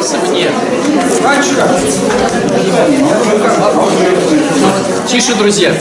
[0.00, 0.50] вопросы мне.
[5.06, 5.74] Тише, друзья.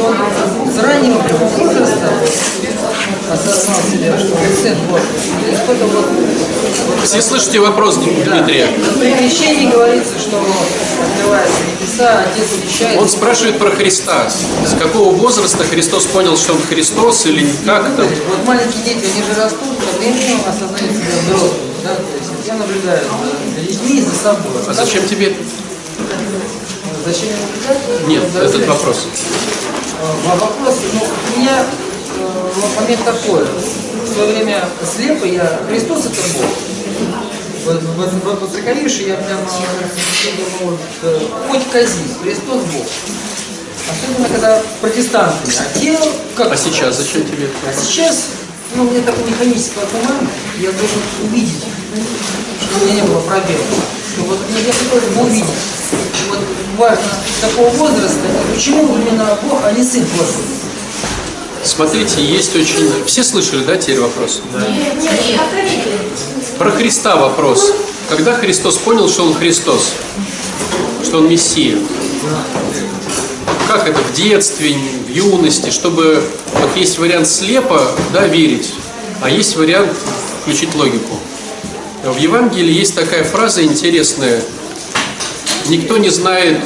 [0.00, 0.16] Вот
[0.62, 2.08] он с раннего возраста
[3.30, 5.06] осознал себя, что он сын Божий.
[5.62, 6.06] Что-то вот
[7.04, 8.68] Все слышите вопрос Дмитрия?
[8.98, 12.98] при крещении говорится, что открываются небеса, Отец учащает.
[12.98, 14.28] Он спрашивает про Христа.
[14.66, 18.06] С какого возраста Христос понял, что он Христос или как там?
[18.06, 19.60] Вот маленькие дети, они же растут,
[19.92, 21.60] со временем осознают себя взрослыми.
[21.84, 21.94] Да?
[21.94, 23.00] То есть я наблюдаю
[23.54, 24.62] за людьми и за собой.
[24.66, 25.36] А зачем тебе?
[27.04, 27.28] Зачем?
[28.06, 29.06] Нет, Ну, этот вопрос.
[30.02, 31.62] А, Вопрос, ну, у меня
[32.16, 33.44] э, момент такой.
[33.44, 34.64] В свое время
[34.96, 36.46] слепый я, Христос это Бог.
[37.66, 38.50] Вот, вот, вот, вот
[39.08, 39.42] я прямо
[40.36, 42.86] думаю, вот, э, хоть кази, Христос Бог.
[43.90, 45.52] Особенно когда протестанты.
[45.58, 45.98] А те,
[46.34, 47.50] как А сейчас зачем тебе?
[47.68, 48.28] а сейчас,
[48.74, 50.16] ну, у меня такой механический ума,
[50.58, 51.64] я должен увидеть,
[52.62, 53.64] что у меня не было пробела.
[54.20, 55.44] Что вот мне я хотел бы увидеть.
[56.28, 56.38] Вот
[56.76, 57.04] важно
[57.40, 58.20] такого возраста,
[58.54, 60.44] почему именно Бог, а не Сын Божий.
[61.62, 63.04] Смотрите, есть очень...
[63.06, 64.42] Все слышали, да, теперь вопрос?
[66.58, 67.72] Про Христа вопрос.
[68.08, 69.92] Когда Христос понял, что Он Христос?
[71.02, 71.78] Что Он Мессия?
[73.68, 74.74] Как это в детстве,
[75.06, 76.22] в юности, чтобы...
[76.54, 77.80] Вот есть вариант слепо,
[78.12, 78.74] да, верить,
[79.22, 79.92] а есть вариант
[80.42, 81.18] включить логику.
[82.02, 84.42] В Евангелии есть такая фраза интересная.
[85.68, 86.58] Никто не знает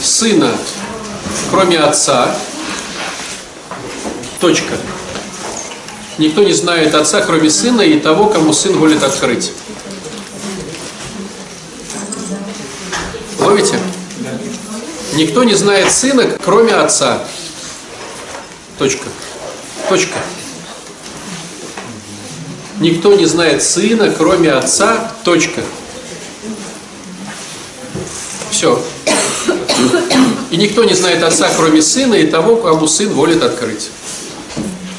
[0.00, 0.52] сына,
[1.50, 2.32] кроме отца.
[4.40, 4.74] Точка.
[6.18, 9.50] Никто не знает отца, кроме сына и того, кому сын волит открыть.
[13.40, 13.80] Ловите?
[15.14, 17.24] Никто не знает сына, кроме отца.
[18.78, 19.08] Точка.
[19.88, 20.18] Точка.
[22.80, 25.12] Никто не знает сына, кроме отца.
[25.24, 25.62] Точка.
[28.50, 28.82] Все.
[30.50, 33.90] И никто не знает отца, кроме сына, и того, кому сын волит открыть.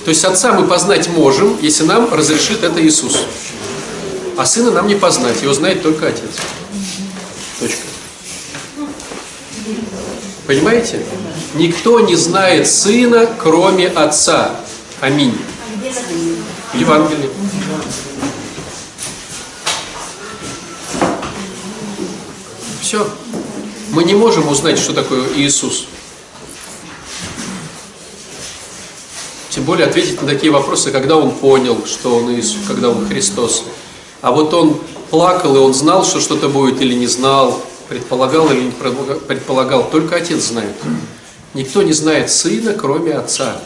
[0.03, 3.17] То есть отца мы познать можем, если нам разрешит это Иисус.
[4.37, 6.29] А сына нам не познать, его знает только отец.
[7.59, 7.81] Точка.
[10.45, 10.99] Понимаете?
[11.55, 14.59] Никто не знает сына, кроме отца.
[15.01, 15.35] Аминь.
[16.75, 17.29] В Евангелии.
[22.81, 23.07] Все.
[23.91, 25.85] Мы не можем узнать, что такое Иисус.
[29.51, 33.63] Тем более ответить на такие вопросы, когда он понял, что он Иисус, когда он Христос.
[34.21, 34.77] А вот он
[35.09, 40.17] плакал, и он знал, что что-то будет или не знал, предполагал или не предполагал, только
[40.17, 40.75] Отец знает.
[41.53, 43.61] Никто не знает Сына, кроме Отца.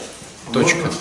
[0.52, 0.92] Точка.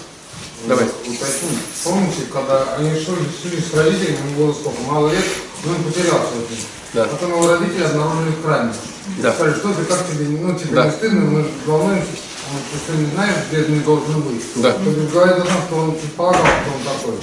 [0.68, 0.86] Давай.
[0.86, 1.50] Уточню.
[1.84, 5.24] Помните, когда они шли, шли с родителями, ему было сколько, мало лет,
[5.64, 6.66] и он потерялся очень.
[6.94, 7.06] Да.
[7.06, 8.74] Потом его родители обнаружили в храме.
[9.20, 9.34] Да.
[9.34, 10.86] Сказали, что ты, как тебе, ну тебе Да.
[10.86, 12.08] не стыдно, мы же волнуемся,
[12.52, 14.44] он что не знаешь, где ты не должен быть.
[14.56, 14.72] Да.
[14.74, 17.16] То есть говорит о том, что он предполагал, что он такой.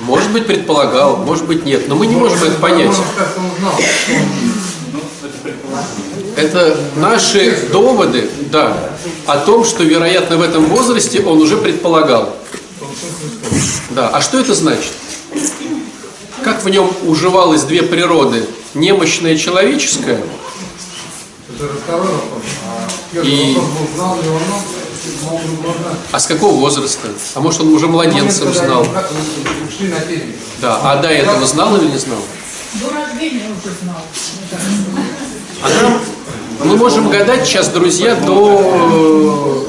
[0.00, 1.86] Может быть, предполагал, может быть, нет.
[1.86, 2.92] Но мы не можем это понять.
[2.92, 3.02] Что
[3.40, 4.22] он знал, что он
[6.36, 8.76] Это наши доводы, да,
[9.26, 12.34] о том, что, вероятно, в этом возрасте он уже предполагал.
[13.90, 14.92] Да, а что это значит?
[16.42, 18.44] Как в нем уживалось две природы?
[18.74, 20.22] Немощная человеческая
[21.60, 22.42] это же второй вопрос.
[22.66, 24.16] А первый И- можно...
[26.10, 27.08] А с какого возраста?
[27.34, 28.86] А может, он уже младенцем знал?
[30.60, 32.18] Да, а до этого знал или не знал?
[32.74, 34.02] До рождения уже знал.
[36.60, 39.66] А мы можем гадать сейчас, друзья, до,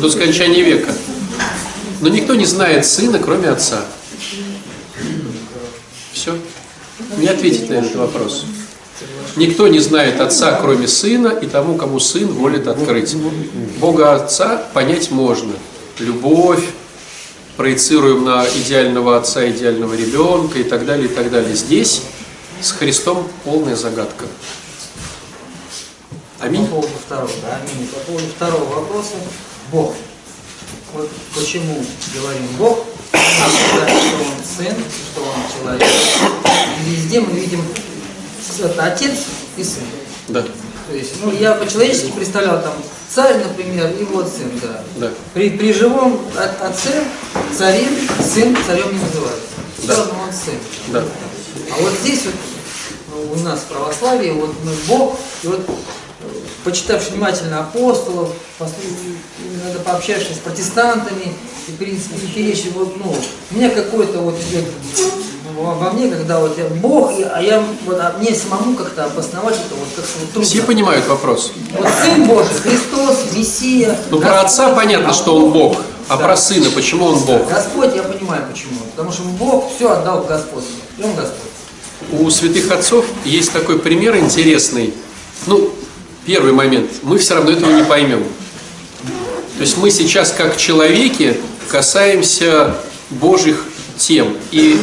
[0.00, 0.92] до скончания века.
[2.00, 3.84] Но никто не знает сына, кроме отца.
[6.12, 6.36] Все.
[7.16, 8.44] Не ответить на этот вопрос.
[9.36, 13.14] Никто не знает отца, кроме сына, и тому, кому сын волит открыть.
[13.78, 15.52] Бога отца понять можно.
[15.98, 16.64] Любовь,
[17.56, 21.54] проецируем на идеального отца, идеального ребенка и так далее, и так далее.
[21.54, 22.02] Здесь
[22.60, 24.24] с Христом полная загадка.
[26.40, 26.66] Аминь.
[26.66, 27.88] По поводу второго, да, аминь.
[27.88, 29.14] По поводу второго вопроса,
[29.72, 29.94] Бог.
[30.94, 34.74] Вот почему говорим Бог, считаем, что Он Сын,
[35.12, 35.88] что Он человек.
[36.86, 37.62] И везде мы видим
[38.60, 39.12] это Отец
[39.56, 39.84] и Сын.
[40.28, 42.74] Да, То есть, ну, я по-человечески представлял там
[43.08, 44.82] царь, например, и вот сын, да.
[44.96, 45.10] да.
[45.32, 47.04] При, при живом от- отце
[47.56, 47.88] царем,
[48.20, 49.46] сын царем не называется.
[49.78, 49.96] Все Да.
[49.96, 50.54] равно он сын.
[50.88, 51.04] Да.
[51.70, 52.34] А вот здесь вот
[53.14, 55.60] ну, у нас в православии вот мы Бог, и вот
[56.64, 59.16] почитав внимательно апостолов, послу-
[59.62, 61.32] иногда пообщавшись с протестантами,
[61.68, 63.14] и, в принципе, эти вещи, вот, ну,
[63.50, 64.34] у меня какой-то вот
[65.56, 69.56] во мне, когда вот я Бог, и- а я, вот, а мне самому как-то обосновать
[69.56, 70.48] это вот как-то вот трудно.
[70.48, 71.52] Все понимают вопрос.
[71.72, 73.98] Вот Сын Божий, Христос, Мессия.
[74.10, 75.76] Ну, про отца понятно, что он Бог.
[76.08, 76.24] А Да.
[76.24, 77.48] про сына, почему он Бог?
[77.50, 78.78] Господь, я понимаю почему.
[78.96, 80.64] Потому что Бог все отдал в Господь.
[80.96, 81.50] И он Господь.
[82.12, 84.94] У святых отцов есть такой пример интересный.
[85.46, 85.70] Ну,
[86.28, 86.90] первый момент.
[87.02, 88.22] Мы все равно этого не поймем.
[89.56, 91.38] То есть мы сейчас, как человеки,
[91.70, 92.76] касаемся
[93.08, 93.64] Божьих
[93.96, 94.36] тем.
[94.52, 94.78] И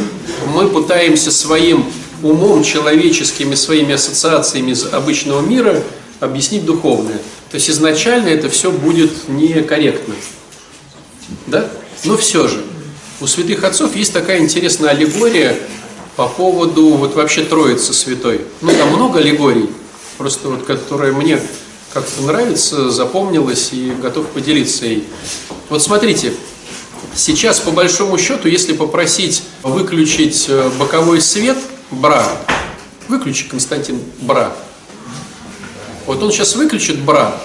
[0.51, 1.85] мы пытаемся своим
[2.23, 5.83] умом человеческими, своими ассоциациями из обычного мира
[6.19, 7.19] объяснить духовное.
[7.51, 10.15] То есть изначально это все будет некорректно.
[11.45, 11.69] Да?
[12.05, 12.63] Но все же,
[13.21, 15.55] у святых отцов есть такая интересная аллегория
[16.15, 18.41] по поводу вот вообще Троицы Святой.
[18.61, 19.69] Ну, там много аллегорий,
[20.17, 21.39] просто вот, которая мне
[21.93, 25.07] как-то нравится, запомнилась и готов поделиться ей.
[25.69, 26.33] Вот смотрите,
[27.15, 31.57] сейчас по большому счету, если попросить выключить э, боковой свет,
[31.91, 32.25] бра,
[33.07, 34.55] выключи, Константин, бра.
[36.05, 37.41] Вот он сейчас выключит бра,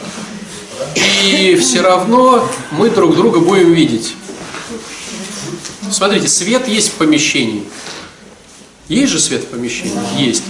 [0.97, 4.15] и все равно мы друг друга будем видеть.
[5.91, 7.65] Смотрите, свет есть в помещении.
[8.89, 9.99] Есть же свет в помещении?
[10.19, 10.43] Есть.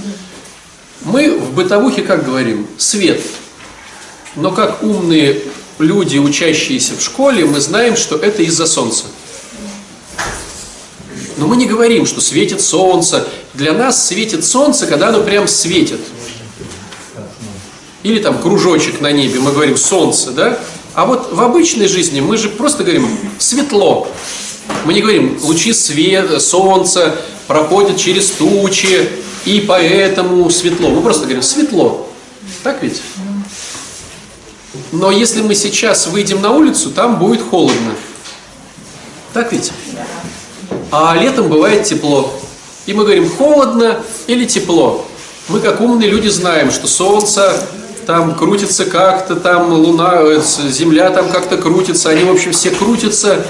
[1.03, 2.67] Мы в бытовухе как говорим?
[2.77, 3.23] Свет.
[4.37, 5.43] Но как умные
[5.79, 9.05] люди, учащиеся в школе, мы знаем, что это из-за солнца.
[11.37, 13.27] Но мы не говорим, что светит солнце.
[13.55, 16.01] Для нас светит солнце, когда оно прям светит.
[18.03, 20.59] Или там кружочек на небе, мы говорим солнце, да?
[20.95, 23.09] А вот в обычной жизни мы же просто говорим
[23.39, 24.07] светло.
[24.85, 27.17] Мы не говорим лучи света, солнца
[27.47, 29.09] проходят через тучи,
[29.45, 30.91] и поэтому светло.
[30.91, 32.09] Мы просто говорим светло.
[32.63, 33.01] Так ведь?
[34.93, 37.95] Но если мы сейчас выйдем на улицу, там будет холодно.
[39.33, 39.73] Так ведь?
[40.91, 42.33] А летом бывает тепло.
[42.87, 45.07] И мы говорим холодно или тепло.
[45.49, 47.67] Мы как умные люди знаем, что солнце
[48.07, 53.47] там крутится как-то, там луна, э, земля там как-то крутится, они, в общем, все крутятся,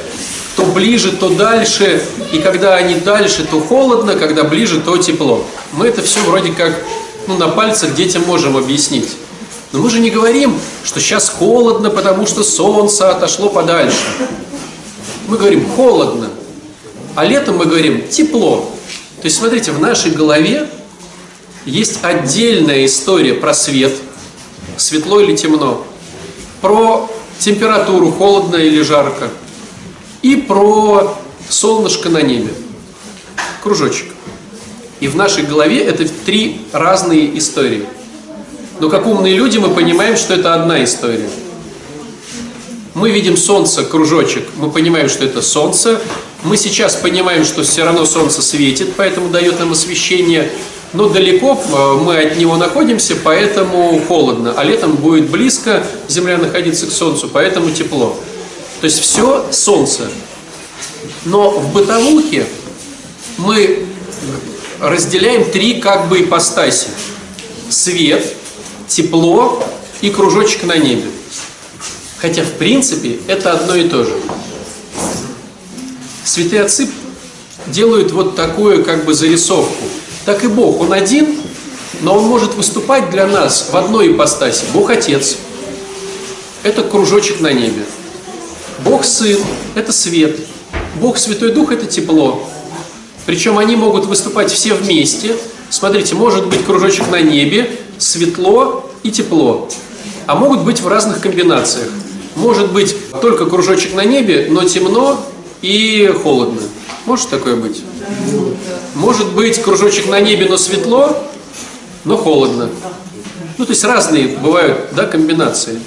[0.56, 2.02] то ближе, то дальше,
[2.32, 5.44] и когда они дальше, то холодно, когда ближе, то тепло.
[5.72, 6.74] Мы это все вроде как
[7.26, 9.16] ну, на пальцах детям можем объяснить.
[9.72, 13.98] Но мы же не говорим, что сейчас холодно, потому что солнце отошло подальше.
[15.28, 16.30] Мы говорим холодно,
[17.14, 18.68] а летом мы говорим тепло.
[19.20, 20.68] То есть, смотрите, в нашей голове
[21.64, 23.92] есть отдельная история про свет,
[24.76, 25.86] светло или темно,
[26.60, 27.08] про
[27.38, 29.30] температуру, холодно или жарко,
[30.22, 31.16] и про
[31.48, 32.52] солнышко на небе,
[33.62, 34.06] кружочек.
[35.00, 37.86] И в нашей голове это три разные истории.
[38.80, 41.28] Но как умные люди мы понимаем, что это одна история.
[42.94, 46.00] Мы видим солнце, кружочек, мы понимаем, что это солнце.
[46.42, 50.50] Мы сейчас понимаем, что все равно солнце светит, поэтому дает нам освещение.
[50.92, 54.54] Но далеко э, мы от него находимся, поэтому холодно.
[54.56, 58.18] А летом будет близко Земля находиться к Солнцу, поэтому тепло.
[58.80, 60.10] То есть все солнце.
[61.24, 62.46] Но в бытовухе
[63.36, 63.86] мы
[64.80, 66.88] разделяем три как бы ипостаси.
[67.68, 68.34] Свет,
[68.88, 69.62] тепло
[70.00, 71.08] и кружочек на небе.
[72.18, 74.16] Хотя, в принципе, это одно и то же.
[76.24, 76.88] Святые отцы
[77.66, 79.84] делают вот такую как бы зарисовку.
[80.24, 81.40] Так и Бог, Он один,
[82.00, 84.64] но Он может выступать для нас в одной ипостаси.
[84.72, 85.36] Бог Отец–
[86.62, 87.84] это кружочек на небе.
[88.84, 89.38] Бог Сын–
[89.74, 90.38] это свет.
[91.00, 92.48] Бог Святой Дух– это тепло.
[93.26, 95.36] Причем они могут выступать все вместе.
[95.68, 99.68] Смотрите, может быть кружочек на небе, светло и тепло.
[100.26, 101.88] А могут быть в разных комбинациях.
[102.36, 105.24] Может быть только кружочек на небе, но темно
[105.62, 106.60] и холодно.
[107.06, 107.82] Может такое быть?
[108.94, 111.16] Может быть кружочек на небе, но светло,
[112.04, 112.68] но холодно.
[113.58, 115.80] Ну, то есть разные бывают да, комбинации.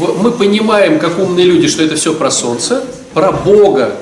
[0.00, 3.96] Мы понимаем, как умные люди, что это все про Солнце, про Бога.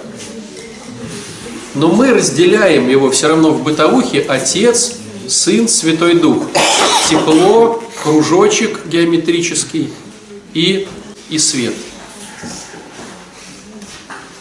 [1.75, 4.95] Но мы разделяем его все равно в бытовухе Отец,
[5.27, 6.45] Сын, Святой Дух.
[7.11, 9.91] Тепло, кружочек геометрический
[10.55, 10.87] и,
[11.31, 11.75] и свет.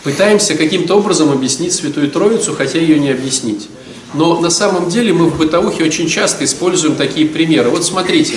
[0.03, 3.67] Пытаемся каким-то образом объяснить Святую Троицу, хотя ее не объяснить.
[4.13, 7.69] Но на самом деле мы в бытовухе очень часто используем такие примеры.
[7.69, 8.35] Вот смотрите.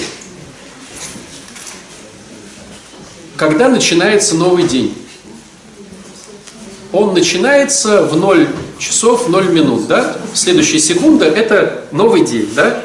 [3.41, 4.95] Когда начинается новый день?
[6.93, 8.47] Он начинается в 0
[8.79, 10.15] часов 0 минут, да?
[10.35, 12.85] Следующая секунда– это новый день, да?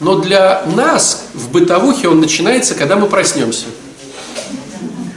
[0.00, 3.66] Но для нас в бытовухе он начинается, когда мы проснемся.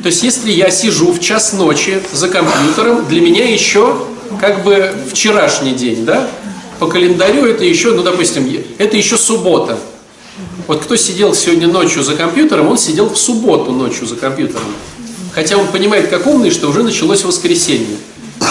[0.04, 4.06] То есть, если я сижу в час ночи за компьютером, для меня еще
[4.40, 6.30] как бы вчерашний день, да?
[6.78, 8.48] По календарю это еще, ну, допустим,
[8.78, 9.80] это еще суббота.
[10.68, 14.64] Вот кто сидел сегодня ночью за компьютером, он сидел в субботу ночью за компьютером.
[15.34, 17.98] Хотя он понимает, как умный, что уже началось воскресенье.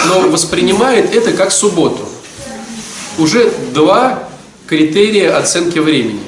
[0.07, 2.07] Но воспринимает это как субботу.
[3.17, 4.27] Уже два
[4.67, 6.19] критерия оценки времени.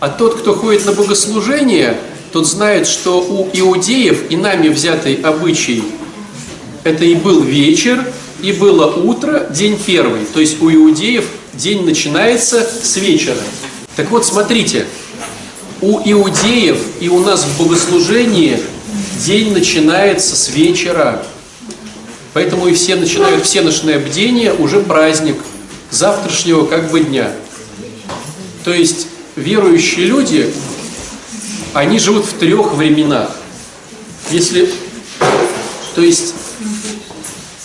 [0.00, 1.96] А тот, кто ходит на богослужение,
[2.32, 5.84] тот знает, что у иудеев и нами взятый обычай,
[6.82, 8.04] это и был вечер,
[8.42, 10.24] и было утро, день первый.
[10.24, 13.36] То есть у иудеев день начинается с вечера.
[13.96, 14.86] Так вот, смотрите,
[15.82, 18.58] у иудеев и у нас в богослужении
[19.24, 21.22] день начинается с вечера.
[22.32, 25.36] Поэтому и все начинают всеночное бдение, уже праздник
[25.90, 27.30] завтрашнего как бы дня.
[28.64, 30.52] То есть верующие люди,
[31.74, 33.30] они живут в трех временах.
[34.30, 34.72] Если,
[35.94, 36.34] то есть,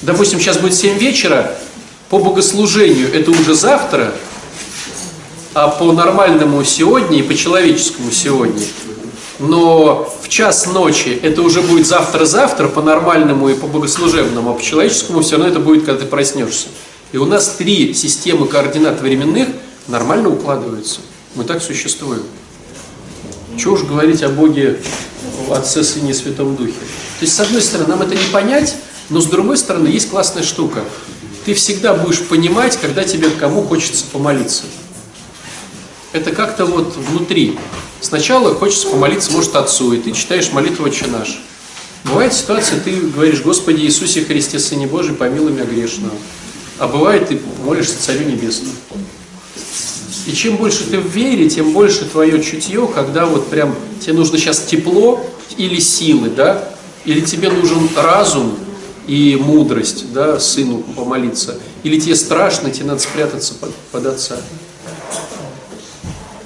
[0.01, 1.57] допустим, сейчас будет 7 вечера,
[2.09, 4.13] по богослужению это уже завтра,
[5.57, 8.63] а по нормальному сегодня и по человеческому сегодня.
[9.39, 14.61] Но в час ночи это уже будет завтра-завтра по нормальному и по богослужебному, а по
[14.61, 16.67] человеческому все равно это будет, когда ты проснешься.
[17.11, 19.47] И у нас три системы координат временных
[19.87, 20.99] нормально укладываются.
[21.33, 22.21] Мы так существуем.
[23.57, 24.79] Чего уж говорить о Боге,
[25.49, 26.73] Отце, Сыне и Святом Духе.
[26.73, 28.75] То есть, с одной стороны, нам это не понять,
[29.09, 30.83] но с другой стороны, есть классная штука.
[31.45, 34.65] Ты всегда будешь понимать, когда тебе кому хочется помолиться.
[36.17, 37.59] Это как-то вот внутри.
[38.01, 41.39] Сначала хочется помолиться, может, Отцу, и ты читаешь молитву «Отче наш».
[42.05, 46.15] Бывает ситуация, ты говоришь, Господи Иисусе Христе, Сыне Божий, помилуй меня грешного.
[46.79, 48.73] А бывает, ты молишься Царю Небесному.
[50.25, 54.39] И чем больше ты в вере, тем больше твое чутье, когда вот прям тебе нужно
[54.39, 55.23] сейчас тепло
[55.55, 56.67] или силы, да,
[57.05, 58.57] или тебе нужен разум
[59.05, 64.37] и мудрость, да, сыну помолиться, или тебе страшно, тебе надо спрятаться под, под отца.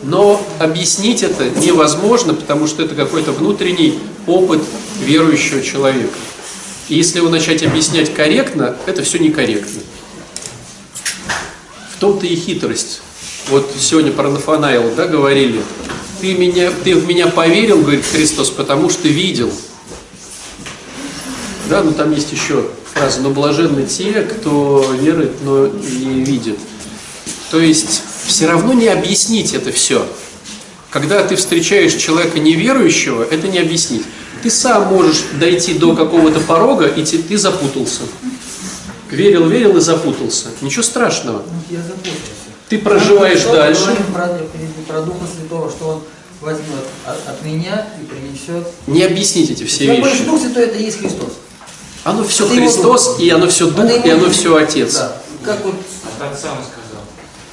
[0.03, 4.61] Но объяснить это невозможно, потому что это какой-то внутренний опыт
[4.99, 6.17] верующего человека.
[6.89, 9.81] И если его начать объяснять корректно, это все некорректно.
[11.95, 13.01] В том-то и хитрость.
[13.49, 15.61] Вот сегодня про Нафанаила, да, говорили.
[16.19, 19.51] Ты, меня, ты в меня поверил, говорит Христос, потому что видел.
[21.69, 26.57] Да, но там есть еще фраза, но блаженны те, кто верит, но не видит.
[27.49, 28.01] То есть
[28.31, 30.07] все равно не объяснить это все.
[30.89, 34.03] Когда ты встречаешь человека неверующего, это не объяснить.
[34.41, 38.01] Ты сам можешь дойти до какого-то порога, и ты, ты запутался.
[39.09, 40.47] Верил, верил и запутался.
[40.61, 41.43] Ничего страшного.
[41.69, 42.31] Я запутался.
[42.69, 43.81] Ты проживаешь Что дальше.
[43.81, 44.27] говорим Про,
[44.87, 46.03] про Духа Святого, что Он
[46.39, 48.65] возьмет от, от меня и принесет.
[48.87, 50.23] Не объяснить эти все Я вещи.
[50.23, 51.33] Дух Святой это и есть Христос.
[52.05, 54.95] Оно все Это Христос, и оно все Дух, Это и оно все Отец.
[54.95, 55.21] Да.
[55.43, 56.80] Как вот От отца он сказал.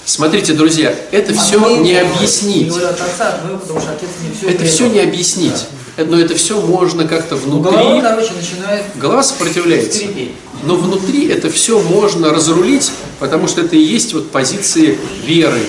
[0.09, 2.73] Смотрите, друзья, это все мы- не объяснить.
[2.73, 5.67] все Это все не объяснить.
[5.99, 8.01] Но это все можно как-то Голова, внутри.
[8.01, 10.05] короче, начинает Голова сопротивляется.
[10.63, 15.61] Но внутри это все можно разрулить, потому что это и есть вот позиции веры.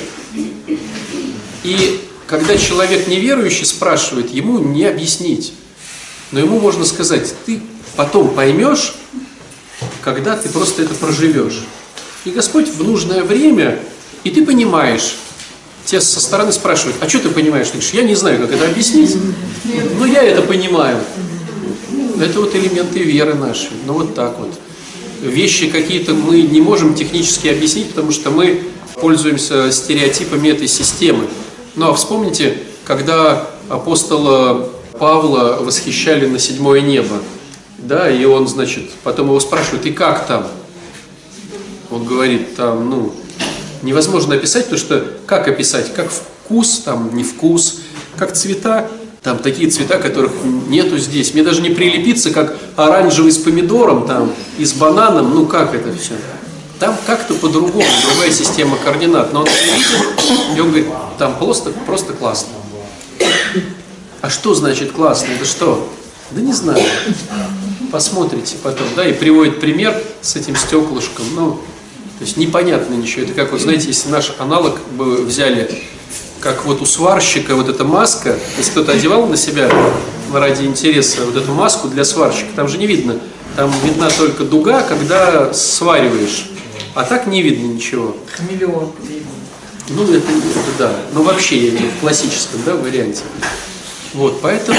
[1.66, 5.52] И когда человек неверующий спрашивает, ему не объяснить.
[6.32, 7.60] Но ему можно сказать, ты
[7.98, 8.94] потом поймешь,
[10.02, 11.60] когда ты просто это проживешь.
[12.24, 13.80] И Господь в нужное время,
[14.24, 15.16] и ты понимаешь,
[15.90, 17.68] Тебя со стороны спрашивают, а что ты понимаешь?
[17.70, 19.16] Ты говоришь, я не знаю, как это объяснить,
[19.98, 21.00] но я это понимаю.
[22.22, 23.72] Это вот элементы веры нашей.
[23.88, 24.54] Ну вот так вот.
[25.24, 28.66] Вещи какие-то мы не можем технически объяснить, потому что мы
[29.02, 31.28] пользуемся стереотипами этой системы.
[31.76, 37.16] Ну а вспомните, когда апостола Павла восхищали на седьмое небо,
[37.80, 40.46] да, и он, значит, потом его спрашивают, и как там?
[41.90, 43.16] Он говорит, там, ну,
[43.82, 45.94] невозможно описать, потому что как описать?
[45.94, 47.82] Как вкус, там, не вкус,
[48.18, 48.90] как цвета,
[49.22, 50.32] там такие цвета, которых
[50.68, 51.34] нету здесь.
[51.34, 55.92] Мне даже не прилепиться, как оранжевый с помидором, там, и с бананом, ну как это
[55.98, 56.14] все?
[56.80, 59.34] Там как-то по-другому, другая система координат.
[59.34, 59.88] Но он видит,
[60.56, 62.54] и он говорит, там просто, просто классно.
[64.22, 65.28] А что значит классно?
[65.34, 65.90] Это что?
[66.32, 66.84] Да не знаю.
[67.92, 71.26] Посмотрите потом, да, и приводит пример с этим стеклышком.
[71.36, 71.62] Ну,
[72.20, 73.24] то есть непонятно ничего.
[73.24, 75.84] Это как, вот знаете, если наш аналог бы взяли,
[76.42, 79.72] как вот у сварщика вот эта маска, если кто-то одевал на себя
[80.34, 83.20] ради интереса вот эту маску для сварщика, там же не видно.
[83.56, 86.50] Там видна только дуга, когда свариваешь.
[86.94, 88.16] А так не видно ничего.
[88.36, 88.92] Хамелеон.
[89.88, 90.92] Ну, это, это да.
[91.14, 93.22] Но вообще, я имею в классическом да, варианте.
[94.14, 94.78] Вот, поэтому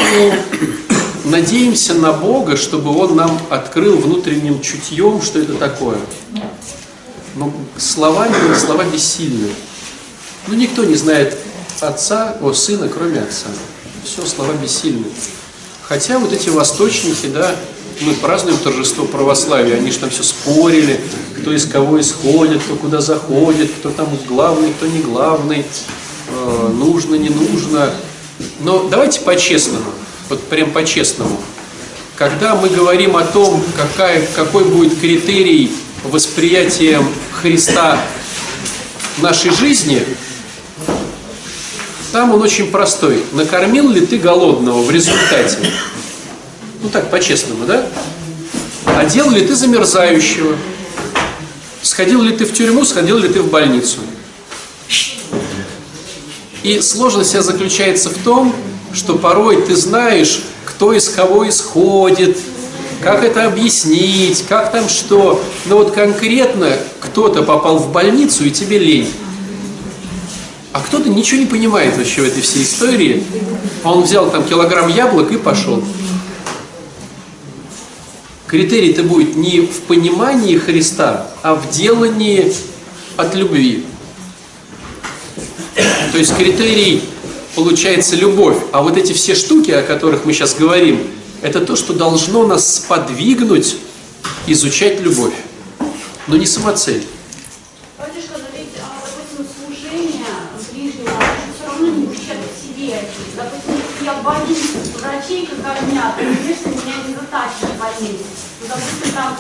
[1.24, 5.96] надеемся на Бога, чтобы Он нам открыл внутренним чутьем, что это такое.
[7.40, 9.48] Но словами слова бессильны.
[10.46, 11.38] Ну, никто не знает
[11.80, 13.46] отца, о, сына, кроме отца.
[14.04, 15.06] Все, слова бессильны.
[15.88, 17.56] Хотя вот эти восточники, да,
[18.02, 21.00] мы празднуем торжество православия, они же там все спорили,
[21.40, 25.64] кто из кого исходит, кто куда заходит, кто там главный, кто не главный,
[26.28, 27.90] э, нужно, не нужно.
[28.60, 29.90] Но давайте по-честному,
[30.28, 31.40] вот прям по-честному.
[32.16, 35.72] Когда мы говорим о том, какая, какой будет критерий
[36.04, 37.02] восприятия
[37.40, 37.98] Христа
[39.16, 40.04] в нашей жизни,
[42.12, 43.22] там он очень простой.
[43.32, 45.58] Накормил ли ты голодного в результате?
[46.82, 47.86] Ну так, по-честному, да?
[48.84, 50.56] Одел ли ты замерзающего?
[51.82, 54.00] Сходил ли ты в тюрьму, сходил ли ты в больницу?
[56.62, 58.54] И сложность вся заключается в том,
[58.92, 62.36] что порой ты знаешь, кто из кого исходит,
[63.02, 65.42] как это объяснить, как там что.
[65.66, 69.08] Но вот конкретно кто-то попал в больницу, и тебе лень.
[70.72, 73.24] А кто-то ничего не понимает вообще в этой всей истории.
[73.82, 75.82] Он взял там килограмм яблок и пошел.
[78.46, 82.52] Критерий-то будет не в понимании Христа, а в делании
[83.16, 83.84] от любви.
[86.12, 87.02] То есть критерий
[87.54, 88.56] получается любовь.
[88.72, 91.00] А вот эти все штуки, о которых мы сейчас говорим,
[91.42, 93.76] это то, что должно нас сподвигнуть
[94.46, 95.34] изучать любовь.
[96.26, 97.04] Но не самоцель.
[106.10, 107.14] А, конечно, меня не.
[107.14, 109.36] Ну, допустим, там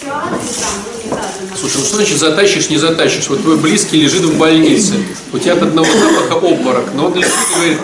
[0.00, 1.24] там, ну, не знаю,
[1.58, 3.28] Слушай, ну что значит затащишь, не затащишь?
[3.28, 4.94] Вот твой близкий лежит в больнице,
[5.32, 7.78] у тебя от одного запаха обморок, но он лежит и говорит,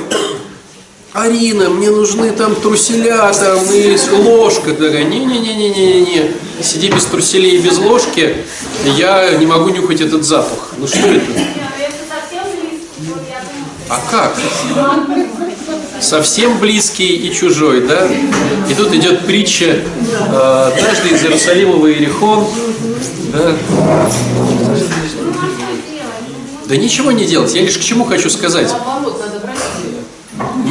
[1.13, 4.73] Арина, мне нужны там труселя, там и ложка.
[4.73, 8.35] Такая, не-не-не-не-не-не, сиди без труселей и без ложки,
[8.97, 10.71] я не могу нюхать этот запах.
[10.79, 11.27] Ну что это?
[11.27, 11.47] Думаю,
[13.91, 14.39] А как?
[16.01, 18.09] Совсем близкий и чужой, да?
[18.71, 22.47] И тут идет притча э, «Однажды из Иерусалима в Иерихон».
[23.33, 23.57] Да?
[26.67, 28.73] да ничего не делать, я лишь к чему хочу сказать.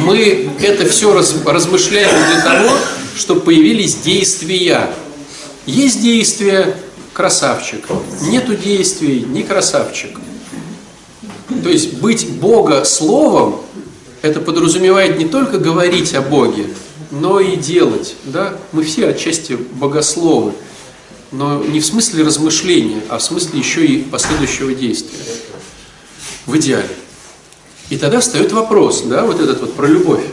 [0.02, 2.76] Мы это все раз- размышляем для того,
[3.16, 4.90] чтобы появились действия.
[5.66, 6.76] Есть действия–
[7.12, 7.86] красавчик.
[8.22, 10.18] Нету действий– не красавчик.
[11.62, 13.60] То есть быть Бога словом,
[14.22, 16.66] это подразумевает не только говорить о Боге,
[17.10, 18.14] но и делать.
[18.24, 18.54] Да?
[18.72, 20.52] Мы все отчасти богословы,
[21.30, 25.18] но не в смысле размышления, а в смысле еще и последующего действия.
[26.46, 26.88] В идеале.
[27.90, 30.24] И тогда встает вопрос, да, вот этот вот про любовь.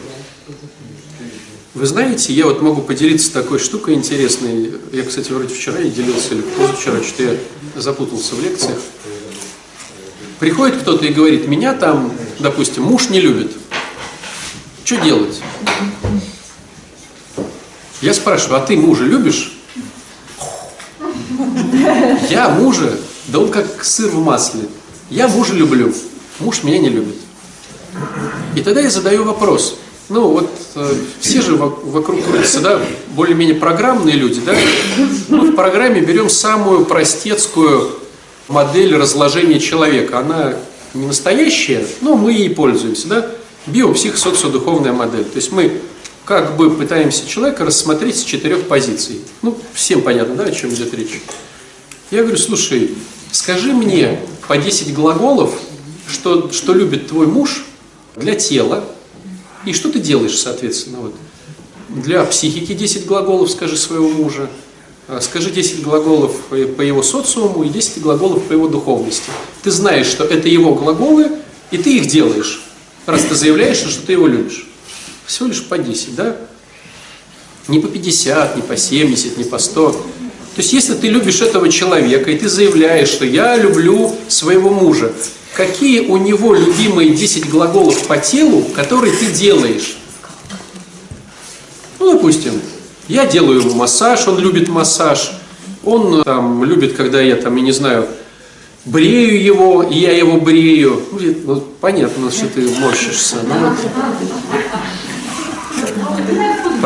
[1.73, 4.73] Вы знаете, я вот могу поделиться такой штукой интересной.
[4.91, 7.37] Я, кстати, вроде вчера и делился, или позавчера, что я
[7.75, 8.79] запутался в лекциях.
[10.39, 13.51] Приходит кто-то и говорит, меня там, допустим, муж не любит.
[14.83, 15.39] Что делать?
[18.01, 19.53] Я спрашиваю, а ты мужа любишь?
[22.29, 24.67] Я мужа, да он как сыр в масле.
[25.09, 25.93] Я мужа люблю,
[26.39, 27.15] муж меня не любит.
[28.55, 29.77] И тогда я задаю вопрос.
[30.09, 34.55] Ну вот э, все же во- вокруг крутятся, да, более-менее программные люди, да.
[35.27, 37.91] Мы в программе берем самую простецкую
[38.47, 40.19] модель разложения человека.
[40.19, 40.55] Она
[40.95, 43.31] не настоящая, но мы ей пользуемся, да.
[43.67, 45.25] Биопсихосоциодуховная модель.
[45.25, 45.79] То есть мы
[46.25, 49.21] как бы пытаемся человека рассмотреть с четырех позиций.
[49.41, 51.21] Ну, всем понятно, да, о чем идет речь.
[52.11, 52.95] Я говорю, слушай,
[53.31, 55.53] скажи мне по 10 глаголов,
[56.07, 57.65] что, что любит твой муж
[58.19, 58.83] для тела,
[59.65, 61.15] и что ты делаешь, соответственно, вот.
[61.89, 64.47] Для психики 10 глаголов скажи своего мужа,
[65.07, 69.31] а, скажи 10 глаголов по по его социуму и 10 глаголов по его духовности.
[69.63, 71.31] Ты знаешь, что это его глаголы,
[71.71, 72.61] и ты их делаешь,
[73.07, 74.67] раз ты заявляешь, что ты его любишь.
[75.25, 76.37] Всего лишь по 10, да?
[77.67, 79.91] Не по 50, не по 70, не по 100.
[79.91, 79.97] То
[80.57, 85.13] есть, если ты любишь этого человека, и ты заявляешь, что я люблю своего мужа,
[85.55, 89.97] какие у него любимые 10 глаголов по телу, которые ты делаешь?
[91.99, 92.53] Ну, допустим,
[93.07, 95.31] я делаю ему массаж, он любит массаж,
[95.83, 98.07] он э, там любит, когда я там, я не знаю,
[98.85, 101.01] брею его, и я его брею.
[101.11, 103.37] Ну, ну, понятно, что ты морщишься.
[103.43, 103.75] но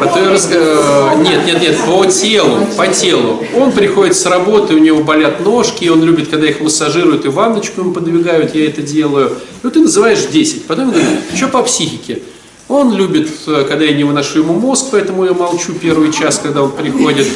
[0.03, 3.43] Про то я раз- э, Нет, нет, нет, по телу, по телу.
[3.57, 7.81] Он приходит с работы, у него болят ножки, он любит, когда их массажируют и ванночку
[7.81, 9.37] ему подвигают, я это делаю.
[9.61, 10.65] Ну, ты называешь 10.
[10.65, 12.19] Потом я говорю, что по психике?
[12.69, 16.63] Он любит, э, когда я не выношу ему мозг, поэтому я молчу первый час, когда
[16.63, 17.27] он приходит.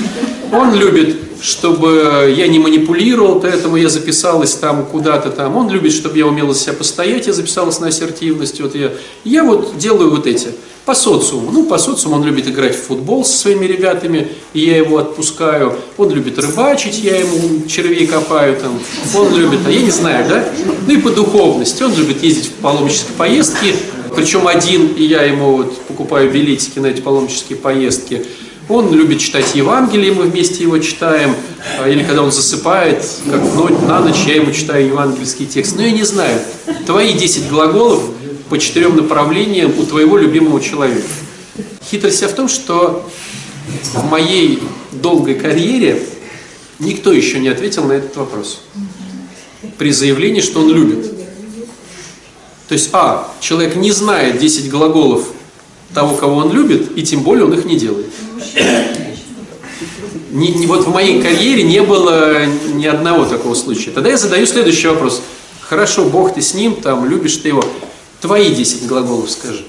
[0.51, 5.55] Он любит, чтобы я не манипулировал, поэтому я записалась там куда-то там.
[5.57, 8.61] Он любит, чтобы я умела себя постоять, я записалась на ассертивность.
[8.61, 8.93] Вот я,
[9.25, 10.49] я вот делаю вот эти.
[10.85, 11.51] По социуму.
[11.51, 15.75] Ну, по социуму он любит играть в футбол со своими ребятами, и я его отпускаю.
[15.97, 18.79] Он любит рыбачить, я ему червей копаю там.
[19.13, 20.45] Он любит, а я не знаю, да?
[20.87, 21.83] Ну и по духовности.
[21.83, 23.75] Он любит ездить в паломнические поездки,
[24.15, 28.25] причем один, и я ему вот покупаю билетики на эти паломнические поездки.
[28.69, 31.35] Он любит читать Евангелие, мы вместе его читаем,
[31.79, 33.41] а, или когда он засыпает, как
[33.87, 35.75] на ночь я ему читаю евангельский текст.
[35.77, 36.39] Но я не знаю,
[36.85, 38.03] твои 10 глаголов
[38.49, 41.07] по четырем направлениям у твоего любимого человека.
[41.89, 43.09] Хитрость вся в том, что
[43.93, 46.03] в моей долгой карьере
[46.79, 48.61] никто еще не ответил на этот вопрос.
[49.77, 51.16] При заявлении, что он любит.
[52.67, 55.29] То есть, а, человек не знает 10 глаголов
[55.93, 58.07] того, кого он любит, и тем более он их не делает.
[60.31, 63.91] Не, не, вот в моей карьере не было ни одного такого случая.
[63.91, 65.21] Тогда я задаю следующий вопрос.
[65.61, 67.63] Хорошо, Бог ты с ним, там, любишь ты его.
[68.19, 69.65] Твои 10 глаголов скажи.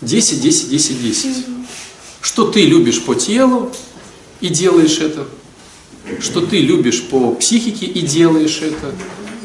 [0.00, 1.36] 10, 10, 10, 10.
[2.20, 3.70] Что ты любишь по телу
[4.40, 5.26] и делаешь это.
[6.20, 8.92] Что ты любишь по психике и делаешь это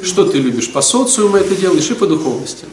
[0.08, 2.66] что ты любишь по социуму это делаешь и по духовности.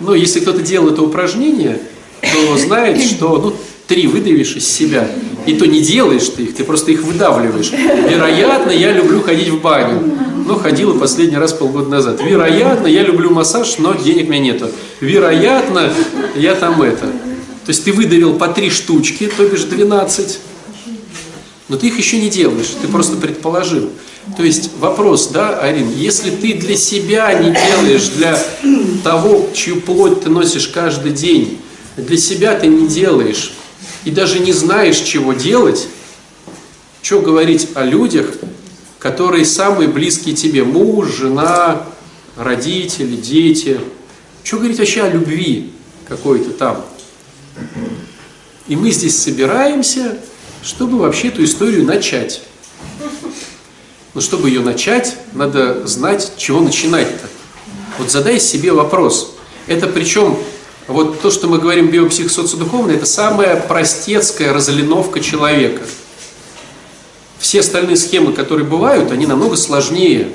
[0.00, 1.80] Но если кто-то делал это упражнение,
[2.20, 3.54] то знает, что ну,
[3.86, 5.08] три выдавишь из себя,
[5.46, 7.70] и то не делаешь ты их, ты просто их выдавливаешь.
[7.70, 10.12] Вероятно, я люблю ходить в баню,
[10.46, 12.22] но ходила последний раз полгода назад.
[12.22, 14.70] Вероятно, я люблю массаж, но денег у меня нету.
[15.00, 15.92] Вероятно,
[16.36, 17.06] я там это.
[17.06, 20.38] То есть ты выдавил по три штучки, то бишь 12,
[21.68, 23.90] но ты их еще не делаешь, ты просто предположил.
[24.36, 28.42] То есть вопрос, да, Арин, если ты для себя не делаешь, для
[29.04, 31.58] того, чью плоть ты носишь каждый день,
[31.96, 33.52] для себя ты не делаешь,
[34.04, 35.88] и даже не знаешь, чего делать,
[37.02, 38.34] что говорить о людях,
[38.98, 41.86] которые самые близкие тебе, муж, жена,
[42.36, 43.78] родители, дети,
[44.42, 45.72] что говорить вообще о любви
[46.08, 46.84] какой-то там.
[48.68, 50.18] И мы здесь собираемся,
[50.62, 52.42] чтобы вообще эту историю начать.
[54.14, 57.28] Но чтобы ее начать, надо знать, чего начинать-то.
[57.98, 59.34] Вот задай себе вопрос.
[59.66, 60.38] Это причем,
[60.86, 65.82] вот то, что мы говорим биопсихосоциодуховно, это самая простецкая разлиновка человека.
[67.38, 70.28] Все остальные схемы, которые бывают, они намного сложнее.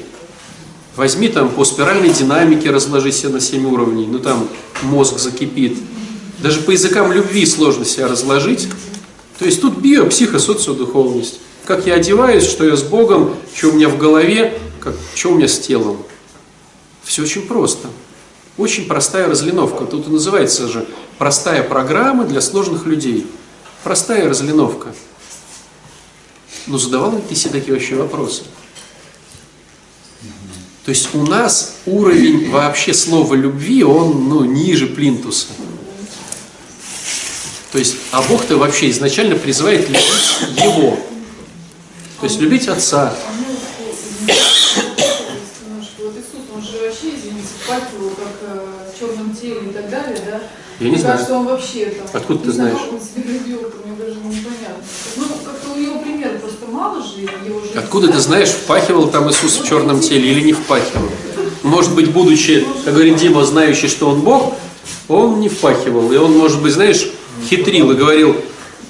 [0.96, 4.50] Возьми там по спиральной динамике, разложи себя на 7 уровней, ну там
[4.82, 5.78] мозг закипит.
[6.40, 8.68] Даже по языкам любви сложно себя разложить.
[9.38, 13.98] То есть тут биопсихосоциодуховность как я одеваюсь, что я с Богом, что у меня в
[14.00, 16.04] голове, как, что у меня с телом.
[17.04, 17.90] Все очень просто.
[18.58, 19.86] Очень простая разлиновка.
[19.86, 20.88] Тут и называется же
[21.20, 23.28] простая программа для сложных людей.
[23.84, 24.96] Простая разлиновка.
[26.66, 28.46] Но задавал ли ты себе такие вообще вопросы?
[30.86, 35.46] То есть у нас уровень вообще слова любви, он ну, ниже плинтуса.
[37.72, 40.98] То есть, а Бог-то вообще изначально призывает любить Его.
[42.20, 43.14] То есть любить Отца.
[50.30, 50.40] Э?
[50.80, 51.16] Я не знаю.
[51.16, 52.08] кажется, он вообще там...
[52.14, 52.78] Откуда ты знаешь?
[53.16, 54.84] любил, мне даже непонятно.
[55.18, 57.68] Ну, как-то у него пример просто мало же, его же...
[57.76, 61.10] Откуда ты знаешь, впахивал там Иисус в черном теле или не впахивал?
[61.64, 64.56] Может быть, будучи, как говорит Дима, знающий, что он Бог,
[65.08, 66.12] он не впахивал.
[66.12, 67.12] И он, может быть, знаешь,
[67.50, 68.36] хитрил и говорил,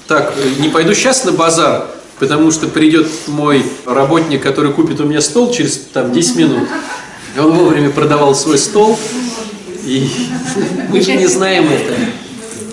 [0.06, 1.88] так, не пойду сейчас на базар,
[2.20, 6.68] потому что придет мой работник, который купит у меня стол через там, 10 минут.
[7.36, 8.96] Он вовремя продавал свой стол,
[9.84, 10.08] и
[10.90, 11.94] мы же не знаем это.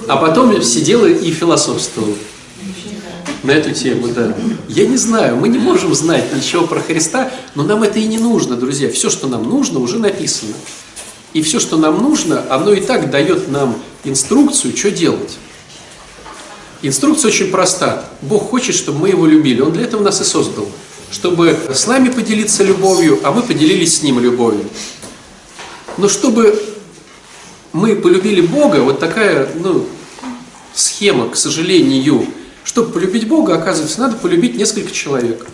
[0.07, 2.13] А потом сидел и философствовал
[3.43, 4.35] на эту тему, да.
[4.67, 8.17] Я не знаю, мы не можем знать ничего про Христа, но нам это и не
[8.17, 8.91] нужно, друзья.
[8.91, 10.53] Все, что нам нужно, уже написано.
[11.31, 15.37] И все, что нам нужно, оно и так дает нам инструкцию, что делать.
[16.81, 18.05] Инструкция очень проста.
[18.21, 19.61] Бог хочет, чтобы мы Его любили.
[19.61, 20.67] Он для этого нас и создал.
[21.11, 24.65] Чтобы с нами поделиться любовью, а мы поделились с Ним любовью.
[25.97, 26.61] Но чтобы
[27.73, 29.87] мы полюбили Бога, вот такая ну,
[30.73, 32.27] схема, к сожалению,
[32.63, 35.47] чтобы полюбить Бога, оказывается, надо полюбить несколько человек.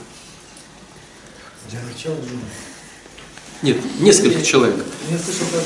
[3.62, 4.83] Нет, несколько человек.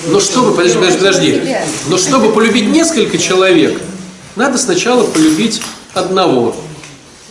[0.07, 1.41] Но чтобы, подожди, подожди, подожди.
[1.87, 3.81] Но чтобы полюбить несколько человек,
[4.37, 5.61] надо сначала полюбить
[5.93, 6.55] одного.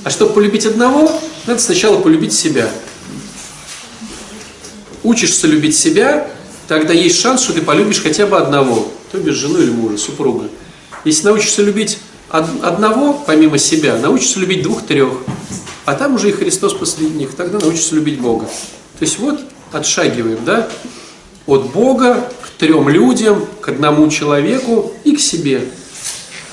[0.05, 1.11] А чтобы полюбить одного,
[1.47, 2.69] надо сначала полюбить себя.
[5.03, 6.29] Учишься любить себя,
[6.69, 8.89] тогда есть шанс, что ты полюбишь хотя бы одного.
[9.13, 10.49] то бишь жену или мужа, супруга.
[11.05, 15.11] Если научишься любить од- одного, помимо себя, научишься любить двух-трех,
[15.85, 18.47] а там уже и Христос посреди них, тогда научишься любить Бога.
[18.99, 19.39] То есть вот
[19.71, 20.69] отшагиваем, да,
[21.47, 25.69] от Бога к трем людям, к одному человеку и к себе.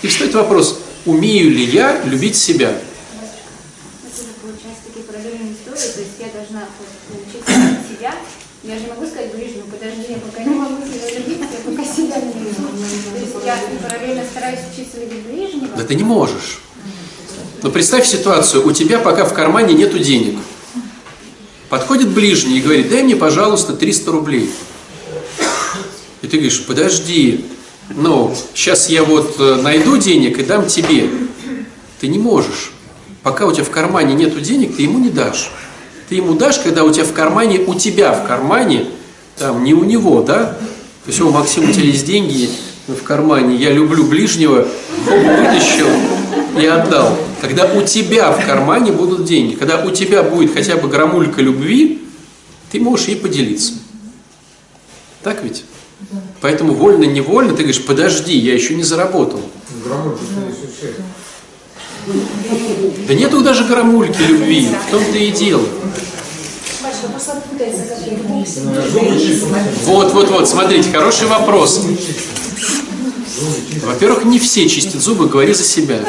[0.04, 2.78] И встает вопрос, умею ли я любить себя?
[8.64, 12.16] Я же могу сказать ближнему, подожди, я пока не могу себя любить, я пока себя
[12.22, 12.68] не люблю.
[13.14, 15.76] То есть я параллельно стараюсь учиться любить ближнего.
[15.76, 16.62] Да ты не можешь.
[17.62, 20.40] Но представь ситуацию, у тебя пока в кармане нету денег.
[21.70, 24.52] Подходит ближний и говорит, дай мне, пожалуйста, 300 рублей.
[26.22, 27.46] И ты говоришь, подожди,
[27.96, 31.10] ну, сейчас я вот э, найду денег и дам тебе.
[32.00, 32.72] Ты не можешь.
[33.22, 35.52] Пока у тебя в кармане нету денег, ты ему не дашь.
[36.10, 38.88] Ты ему дашь, когда у тебя в кармане, у тебя в кармане,
[39.38, 40.58] там, не у него, да?
[41.06, 42.50] То есть, о, Максим, у тебя есть деньги
[42.88, 44.68] в кармане, я люблю ближнего,
[45.06, 45.88] хоп, вытащил
[46.60, 47.18] и отдал.
[47.42, 52.02] Когда у тебя в кармане будут деньги, когда у тебя будет хотя бы грамулька любви,
[52.72, 53.74] ты можешь ей поделиться.
[55.22, 55.64] Так ведь?
[56.44, 59.40] Поэтому вольно-невольно ты говоришь, подожди, я еще не заработал.
[63.08, 65.64] Да нету даже грамульки любви, в том-то и дело.
[69.86, 71.86] Вот, вот, вот, смотрите, хороший вопрос.
[73.86, 76.02] Во-первых, не все чистят зубы, говори за себя.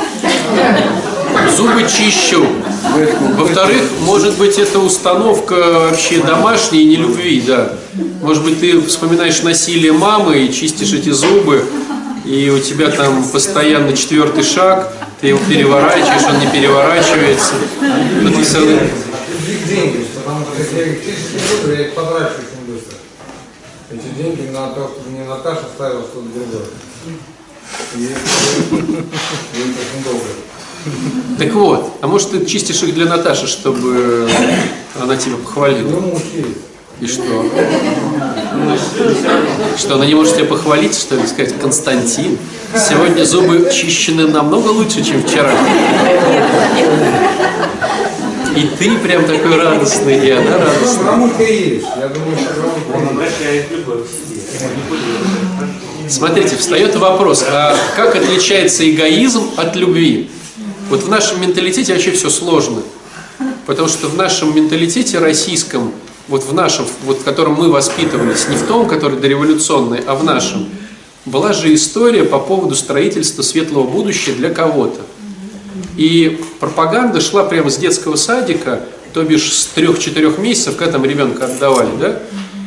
[1.57, 2.47] Зубы чищу.
[3.37, 7.73] Во-вторых, может быть, это установка вообще домашней не любви, да.
[8.23, 11.65] Может быть, ты вспоминаешь насилие мамы и чистишь эти зубы,
[12.25, 17.55] и у тебя там постоянно четвертый шаг, ты его переворачиваешь, он не переворачивается.
[18.23, 18.81] Но ты всё равно-
[19.69, 21.73] деньги, потому что если я их чистить буду,
[22.67, 22.99] быстро.
[23.91, 26.67] Эти деньги на то, чтобы мне Наташа ставила что-то другое.
[27.97, 28.21] И это
[28.75, 30.27] очень долго.
[31.39, 34.29] Так вот, а может ты чистишь их для Наташи, чтобы
[35.01, 35.89] она тебя похвалила?
[35.89, 36.21] Ну.
[37.01, 37.45] И что?
[39.77, 42.39] Что, она не может тебя похвалить, что ли, сказать, Константин,
[42.77, 45.51] сегодня зубы чищены намного лучше, чем вчера.
[48.57, 51.03] И ты прям такой радостный, и она Ну, радостная.
[51.05, 51.87] грамулька есть.
[51.97, 52.55] Я думаю, что
[52.89, 53.35] грамулька
[56.09, 60.31] Смотрите, встает вопрос, а как отличается эгоизм от любви?
[60.89, 62.83] Вот в нашем менталитете вообще все сложно.
[63.67, 65.93] Потому что в нашем менталитете российском,
[66.29, 70.25] вот в нашем, вот в котором мы воспитывались, не в том, который дореволюционный, а в
[70.25, 70.69] нашем,
[71.25, 75.01] была же история по поводу строительства светлого будущего для кого-то.
[75.97, 78.81] И пропаганда шла прямо с детского садика,
[79.15, 82.21] то бишь с трех-четырех месяцев, когда там ребенка отдавали, да?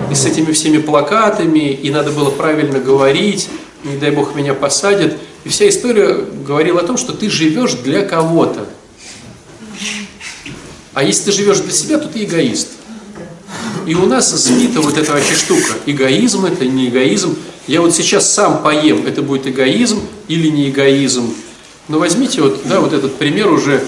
[0.09, 3.49] И с этими всеми плакатами, и надо было правильно говорить,
[3.83, 5.17] не дай бог меня посадят.
[5.47, 8.67] И вся история говорила о том, что ты живешь для кого-то.
[10.93, 12.67] А если ты живешь для себя, то ты эгоист.
[13.85, 15.75] И у нас сбита вот эта вообще штука.
[15.85, 17.37] Эгоизм это не эгоизм.
[17.65, 21.33] Я вот сейчас сам поем, это будет эгоизм или не эгоизм.
[21.87, 23.81] Но возьмите вот, да, вот этот пример уже,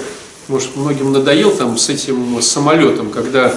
[0.48, 3.54] может, многим надоел там с этим самолетом, когда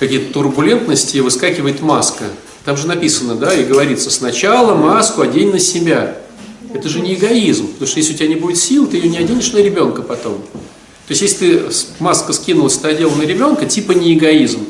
[0.00, 2.24] какие-то турбулентности и выскакивает маска.
[2.64, 6.18] Там же написано, да, и говорится, сначала маску одень на себя.
[6.74, 9.18] Это же не эгоизм, потому что если у тебя не будет сил, ты ее не
[9.18, 10.38] оденешь на ребенка потом.
[11.06, 14.66] То есть, если ты маска скинулась, ты одел на ребенка, типа не эгоизм,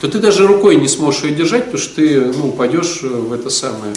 [0.00, 3.32] то ты даже рукой не сможешь ее держать, потому что ты ну, упадешь э, в
[3.32, 3.92] это самое,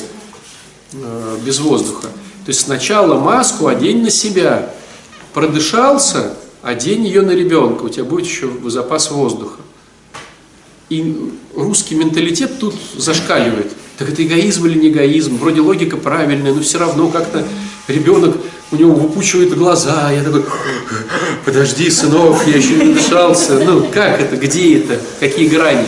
[0.93, 2.07] э, без воздуха.
[2.07, 4.73] То есть сначала маску одень на себя,
[5.35, 9.61] продышался, одень ее на ребенка, у тебя будет еще запас воздуха.
[10.89, 13.71] И русский менталитет тут зашкаливает.
[13.97, 15.37] Так это эгоизм или не эгоизм?
[15.37, 17.45] Вроде логика правильная, но все равно как-то
[17.87, 18.37] ребенок,
[18.71, 20.11] у него выпучивает глаза.
[20.11, 20.43] Я такой,
[21.45, 23.59] подожди, сынок, я еще не дышался.
[23.59, 25.85] Ну, как это, где это, какие грани?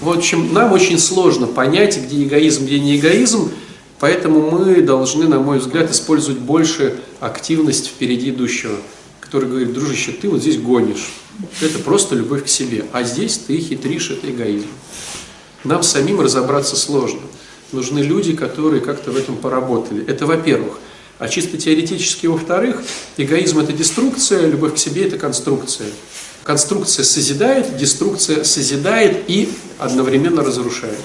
[0.00, 3.50] В общем, нам очень сложно понять, где эгоизм, где не эгоизм,
[3.98, 8.76] поэтому мы должны, на мой взгляд, использовать больше активность впереди идущего,
[9.18, 11.10] который говорит, дружище, ты вот здесь гонишь.
[11.60, 12.84] Это просто любовь к себе.
[12.92, 14.68] А здесь ты хитришь, это эгоизм.
[15.66, 17.20] Нам самим разобраться сложно.
[17.72, 20.06] Нужны люди, которые как-то в этом поработали.
[20.06, 20.78] Это во-первых.
[21.18, 22.82] А чисто теоретически, во-вторых,
[23.16, 25.88] эгоизм– это деструкция, любовь к себе– это конструкция.
[26.44, 29.48] Конструкция созидает, деструкция созидает и
[29.78, 31.00] одновременно разрушает.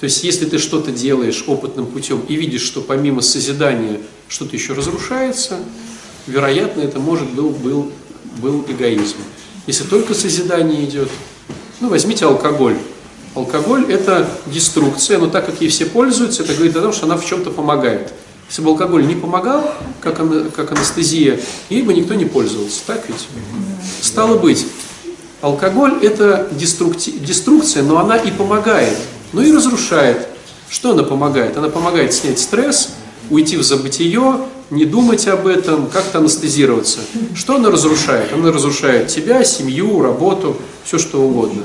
[0.00, 4.74] То есть, если ты что-то делаешь опытным путем и видишь, что помимо созидания что-то еще
[4.74, 5.58] разрушается,
[6.26, 7.90] вероятно, это может был, был,
[8.42, 9.16] был эгоизм.
[9.66, 11.08] Если только созидание идет,
[11.80, 12.76] ну, возьмите алкоголь.
[13.34, 17.16] Алкоголь– это деструкция, но так как ей все пользуются, это говорит о том, что она
[17.16, 18.12] в чем-то помогает.
[18.48, 22.80] Если бы алкоголь не помогал, как, ана- как анестезия, ей бы никто не пользовался.
[22.86, 23.26] Так ведь?
[24.00, 24.66] Стало быть,
[25.40, 28.96] алкоголь– это деструкти- деструкция, но она и помогает,
[29.32, 30.28] но и разрушает.
[30.70, 31.56] Что она помогает?
[31.56, 32.90] Она помогает снять стресс,
[33.30, 37.00] уйти в забытие, не думать об этом, как-то анестезироваться.
[37.34, 38.32] Что она разрушает?
[38.32, 41.62] Она разрушает тебя, семью, работу, все что угодно.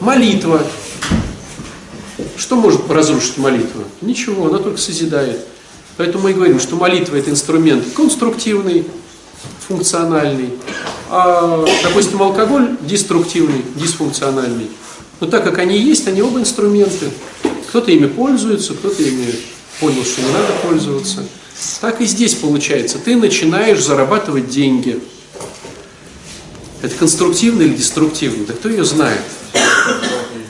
[0.00, 0.62] Молитва.
[2.40, 3.84] Что может разрушить молитву?
[4.00, 5.44] Ничего, она только созидает.
[5.98, 8.86] Поэтому мы и говорим, что молитва это инструмент конструктивный,
[9.68, 10.48] функциональный,
[11.10, 14.70] а, допустим, алкоголь деструктивный, дисфункциональный.
[15.20, 17.10] Но так как они есть, они оба инструменты.
[17.68, 19.34] Кто-то ими пользуется, кто-то ими
[19.78, 21.26] понял, что не надо пользоваться.
[21.82, 22.98] Так и здесь получается.
[22.98, 24.98] Ты начинаешь зарабатывать деньги.
[26.80, 28.46] Это конструктивно или деструктивно?
[28.46, 29.20] Да кто ее знает?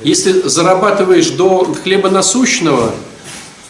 [0.03, 2.95] Если зарабатываешь до хлеба насущного,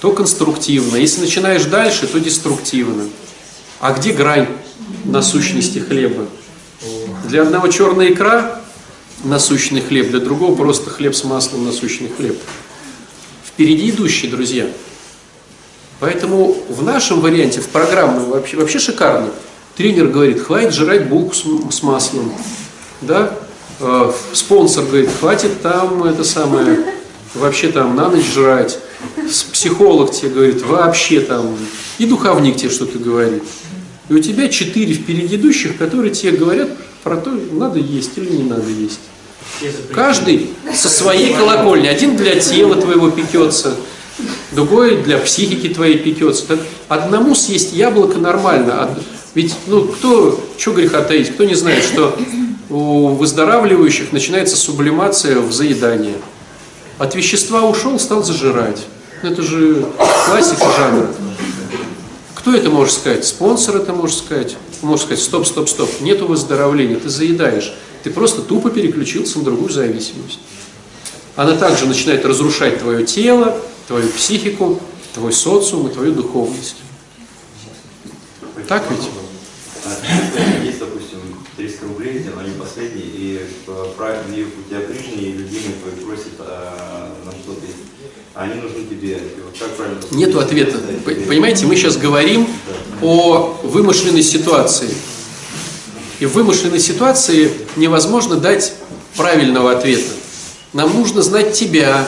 [0.00, 0.96] то конструктивно.
[0.96, 3.04] Если начинаешь дальше, то деструктивно.
[3.80, 4.48] А где грань
[5.04, 6.26] насущности хлеба?
[7.26, 8.60] Для одного черная икра–
[9.24, 12.38] насущный хлеб, для другого просто хлеб с маслом– насущный хлеб.
[13.44, 14.66] Впереди идущий, друзья.
[15.98, 19.30] Поэтому в нашем варианте, в программе вообще, вообще шикарно.
[19.76, 22.32] Тренер говорит, хватит жрать булку с, с маслом.
[23.02, 23.38] Да?
[23.80, 26.80] Э, спонсор говорит, хватит там это самое,
[27.34, 28.78] вообще там на ночь жрать.
[29.52, 31.56] Психолог тебе говорит, вообще там.
[31.98, 33.42] И духовник тебе что-то говорит.
[34.10, 36.68] И у тебя четыре впереди идущих, которые тебе говорят
[37.02, 39.00] про то, надо есть или не надо есть.
[39.94, 41.86] Каждый со своей колокольни.
[41.86, 43.76] Один для тела твоего пекется,
[44.52, 46.46] другой для психики твоей пекется.
[46.46, 48.82] Так одному съесть яблоко нормально.
[48.82, 48.98] а
[49.34, 52.18] Ведь, ну, кто, что греха таить, кто не знает, что
[52.70, 56.16] у выздоравливающих начинается сублимация в заедание.
[56.98, 58.86] От вещества ушел, стал зажирать.
[59.22, 59.86] Ну, Это же
[60.26, 61.08] классика жанра.
[62.34, 63.26] Кто это может сказать?
[63.26, 64.56] Спонсор это может сказать.
[64.82, 67.74] Может сказать, стоп, стоп, стоп, нету выздоровления, ты заедаешь.
[68.02, 70.38] Ты просто тупо переключился на другую зависимость.
[71.36, 74.80] Она также начинает разрушать твое тело, твою психику,
[75.14, 76.76] твой социум и твою духовность.
[78.68, 79.08] Так ведь?
[79.84, 81.18] А, Есть, допустим,
[81.56, 86.32] 300 рублей, но они последние, и, пра- и у тебя ближние и любимые твои просят
[86.38, 87.66] а, на что-то.
[88.34, 89.18] Они нужны тебе.
[89.44, 90.00] Вот как правильно?
[90.12, 90.78] Нету ответа.
[91.04, 92.46] Понимаете, мы сейчас говорим
[93.02, 94.90] о вымышленной ситуации.
[96.20, 98.74] И в вымышленной ситуации невозможно дать
[99.16, 100.12] правильного ответа.
[100.72, 102.06] Нам нужно знать тебя,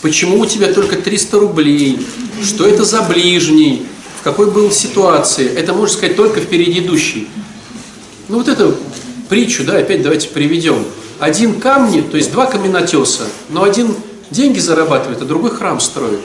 [0.00, 2.06] почему у тебя только 300 рублей,
[2.42, 3.86] что это за ближний,
[4.20, 5.46] в какой был ситуации.
[5.46, 7.28] Это может сказать только впереди идущий.
[8.28, 8.76] Ну вот эту
[9.28, 10.84] притчу, да, опять давайте приведем.
[11.18, 13.94] Один камни, то есть два каменотеса, но один
[14.30, 16.20] деньги зарабатывает, а другой храм строит.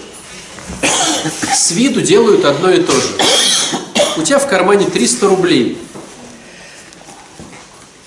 [1.56, 3.10] С виду делают одно и то же.
[4.18, 5.78] У тебя в кармане 300 рублей.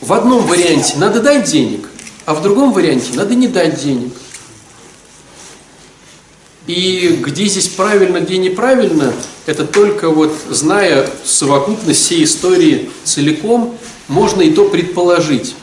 [0.00, 1.88] В одном варианте надо дать денег,
[2.26, 4.12] а в другом варианте надо не дать денег.
[6.66, 9.12] И где здесь правильно, где неправильно,
[9.46, 15.54] это только вот зная совокупность всей истории целиком, можно и то предположить.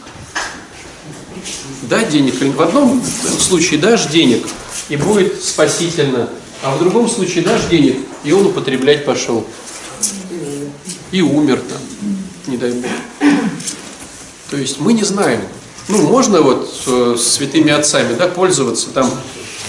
[1.83, 4.45] Дать денег, в одном случае дашь денег,
[4.89, 6.29] и будет спасительно,
[6.63, 9.45] а в другом случае дашь денег, и он употреблять пошел.
[11.11, 11.79] И умер там,
[12.47, 12.91] не дай бог.
[14.49, 15.41] То есть мы не знаем.
[15.87, 18.89] Ну, можно вот э, с святыми отцами да, пользоваться.
[18.89, 19.09] Там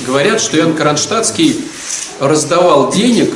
[0.06, 1.64] говорят, что Иоанн Кронштадтский
[2.20, 3.32] раздавал денег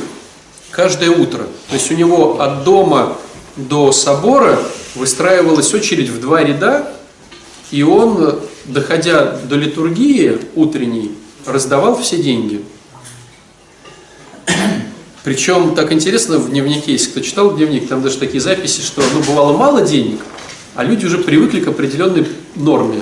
[0.71, 1.47] каждое утро.
[1.69, 3.17] То есть у него от дома
[3.55, 4.59] до собора
[4.97, 6.91] выстраивалась очередь в два ряда,
[7.71, 11.11] и он, доходя до литургии утренней,
[11.45, 12.61] раздавал все деньги.
[15.23, 19.21] Причем так интересно в дневнике, если кто читал дневник, там даже такие записи, что ну,
[19.23, 20.19] бывало мало денег,
[20.73, 23.01] а люди уже привыкли к определенной норме.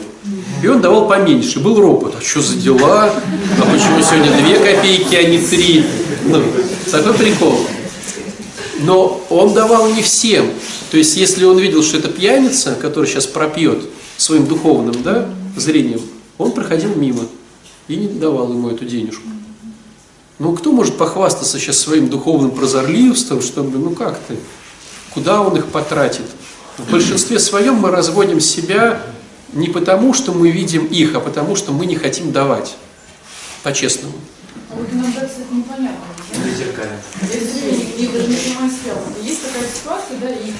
[0.63, 1.59] И он давал поменьше.
[1.59, 2.15] Был ропот.
[2.17, 3.13] А что за дела?
[3.13, 5.85] А почему сегодня две копейки, а не три?
[6.25, 6.41] Ну,
[6.89, 7.67] такой прикол.
[8.79, 10.49] Но он давал не всем.
[10.91, 13.83] То есть, если он видел, что это пьяница, который сейчас пропьет
[14.17, 16.01] своим духовным да, зрением,
[16.37, 17.25] он проходил мимо
[17.87, 19.23] и не давал ему эту денежку.
[20.37, 24.35] Ну, кто может похвастаться сейчас своим духовным прозорливством, чтобы, ну как ты,
[25.13, 26.25] куда он их потратит?
[26.77, 29.01] В большинстве своем мы разводим себя
[29.53, 32.75] не потому, что мы видим их, а потому, что мы не хотим давать.
[33.63, 34.15] По-честному.
[34.69, 36.03] А вот иногда, кстати, непонятно.
[36.33, 38.93] Я извини, я даже не понимаю себя.
[39.23, 40.53] Есть такая ситуация, да, и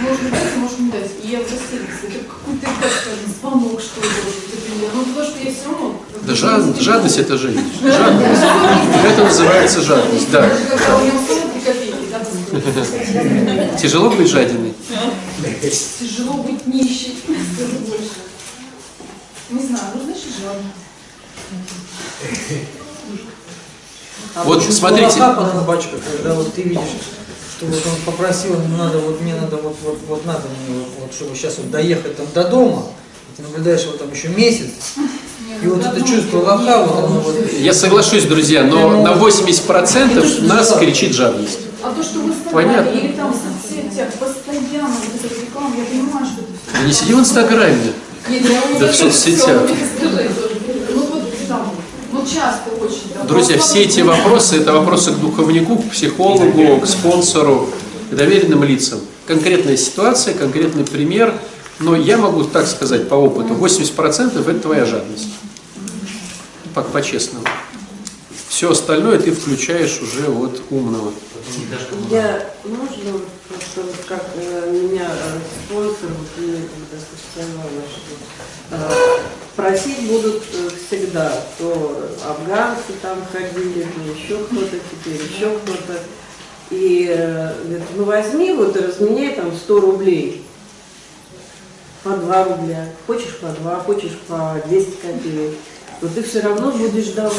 [0.00, 1.10] можно дать, а можно не дать.
[1.22, 2.06] И я в растерянности.
[2.06, 4.34] Это какой-то, так скажем, звонок, что ли, вот.
[4.94, 6.00] Ну, потому что я все равно...
[6.22, 7.62] Да жад- жадность это жизнь.
[7.82, 8.42] Жадность.
[9.04, 10.50] Это называется жадность, да.
[13.80, 14.74] Тяжело быть жадиной?
[15.98, 17.18] Тяжело быть нищей,
[17.54, 18.20] скажу больше.
[19.50, 20.70] Не знаю, ну значит жадно.
[24.34, 25.20] А Вот смотрите.
[25.20, 26.80] лоха, батюшка, когда вот ты видишь,
[27.56, 30.88] что вот он попросил, ему надо, вот мне надо, вот, вот, вот надо мне, вот,
[31.00, 32.86] вот, чтобы сейчас вот доехать там до дома,
[33.32, 34.70] и ты наблюдаешь его там еще месяц,
[35.62, 37.52] и вот это чувство лоха, вот оно вот...
[37.52, 41.60] Я соглашусь, друзья, но на 80% нас кричит жадность.
[41.84, 42.90] А то, что вы сказали, Понятно.
[42.90, 46.72] или там в соцсетях постоянно вот эта реклама, я понимаю, что это все.
[46.72, 47.92] Да не сиди в Инстаграме.
[48.80, 49.62] Да в соцсетях.
[50.94, 51.70] Ну вот там,
[52.12, 52.83] ну там,
[53.28, 57.70] Друзья, все эти вопросы– это вопросы к духовнику, к психологу, к спонсору,
[58.10, 59.00] к доверенным лицам.
[59.26, 61.32] Конкретная ситуация, конкретный пример.
[61.78, 65.28] Но я могу так сказать по опыту, 80%– это твоя жадность.
[66.74, 67.44] По- По-честному.
[68.48, 71.12] Все остальное ты включаешь уже вот умного.
[72.10, 77.52] Я, можно, просто как э, меня э, спонсор, вот мне когда
[78.70, 79.18] э,
[79.56, 86.00] просить будут э, всегда, то афганцы там ходили, то еще кто-то теперь, еще кто-то.
[86.70, 90.44] И э, говорит, ну возьми вот и разменяй там 100 рублей.
[92.02, 92.88] По 2 рубля.
[93.06, 95.54] Хочешь по 2, хочешь по 200 копеек.
[96.02, 97.34] Но ты все равно будешь давать.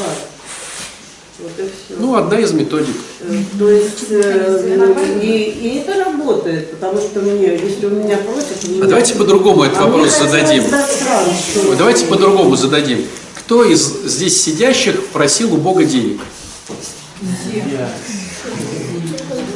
[1.37, 1.99] Вот и все.
[1.99, 2.95] Ну, одна из методик.
[3.21, 8.67] Э, То есть э, и, и это работает, потому что мне, если у меня у
[8.71, 10.63] меня- А давайте по-другому этот А вопрос зададим.
[10.63, 13.05] сразу, Давайте по-другому зададим.
[13.39, 16.21] Кто из здесь сидящих просил у Бога денег?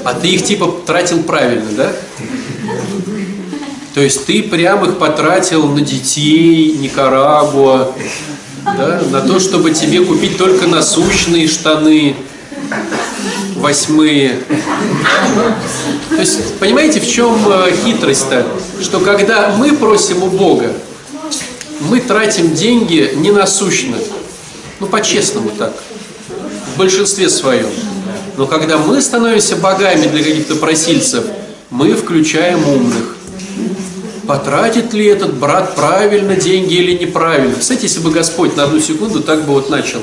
[0.03, 1.93] А ты их типа тратил правильно, да?
[3.93, 7.91] То есть ты прям их потратил на детей, Никарагуа,
[8.65, 12.15] да, на то, чтобы тебе купить только насущные штаны,
[13.55, 14.39] восьмые.
[16.09, 18.45] То есть, понимаете, в чем э, хитрость-то?
[18.81, 20.73] Что когда мы просим у Бога,
[21.81, 23.97] мы тратим деньги не насущно.
[24.79, 25.73] Ну, по-честному так.
[26.73, 27.67] В большинстве своем.
[28.37, 31.25] Но когда мы становимся богами для каких-то просильцев,
[31.69, 33.15] мы включаем умных.
[34.29, 37.55] Потратит ли этот брат правильно деньги или неправильно?
[37.59, 40.01] Кстати, если бы Господь на одну секунду так бы вот начал.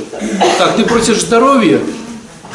[0.59, 1.81] Так, ты просишь здоровья?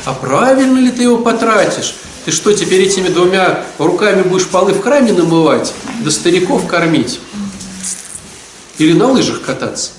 [0.04, 1.96] А правильно ли ты его потратишь?
[2.26, 5.74] Ты что, теперь этими двумя руками будешь полы в храме намывать?
[6.02, 7.22] Да стариков кормить?
[8.78, 9.92] Или на лыжах кататься?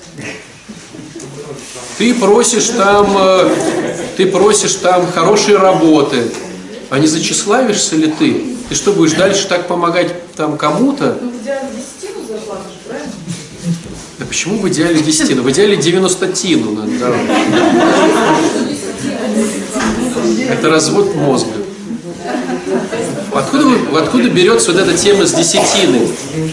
[1.96, 3.56] Ты просишь там, э,
[4.18, 6.30] ты просишь там хорошей работы,
[6.90, 8.51] а не зачиславишься ли ты?
[8.68, 11.18] Ты что, будешь дальше так помогать там кому-то?
[11.20, 13.12] Ну, в идеале десятину заплатишь, правильно?
[14.18, 15.42] Да почему в идеале десятину?
[15.42, 17.20] В идеале 90 тину надо давать.
[20.50, 21.50] Это развод мозга.
[23.34, 26.06] Откуда, вы- откуда берется вот эта тема с десятины?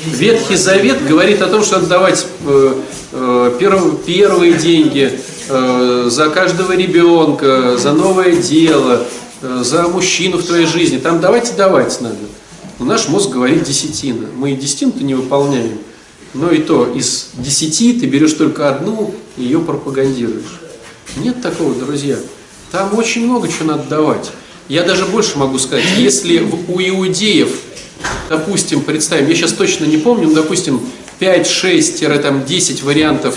[0.07, 2.73] Ветхий Завет говорит о том, что надо давать э,
[3.11, 9.05] э, перв- первые деньги э, за каждого ребенка, за новое дело,
[9.41, 10.97] за мужчину в твоей жизни.
[10.97, 12.17] Там давать и давать надо.
[12.77, 14.27] Но наш мозг говорит десятина.
[14.35, 15.79] Мы и десятину-то не выполняем.
[16.33, 20.59] Но и то, из десяти ты берешь только одну и ее пропагандируешь.
[21.17, 22.17] Нет такого, друзья.
[22.71, 24.31] Там очень много чего надо давать.
[24.67, 27.49] Я даже больше могу сказать, если у иудеев,
[28.29, 30.79] допустим, представим, я сейчас точно не помню, но, допустим,
[31.19, 33.35] 5-6-10 вариантов,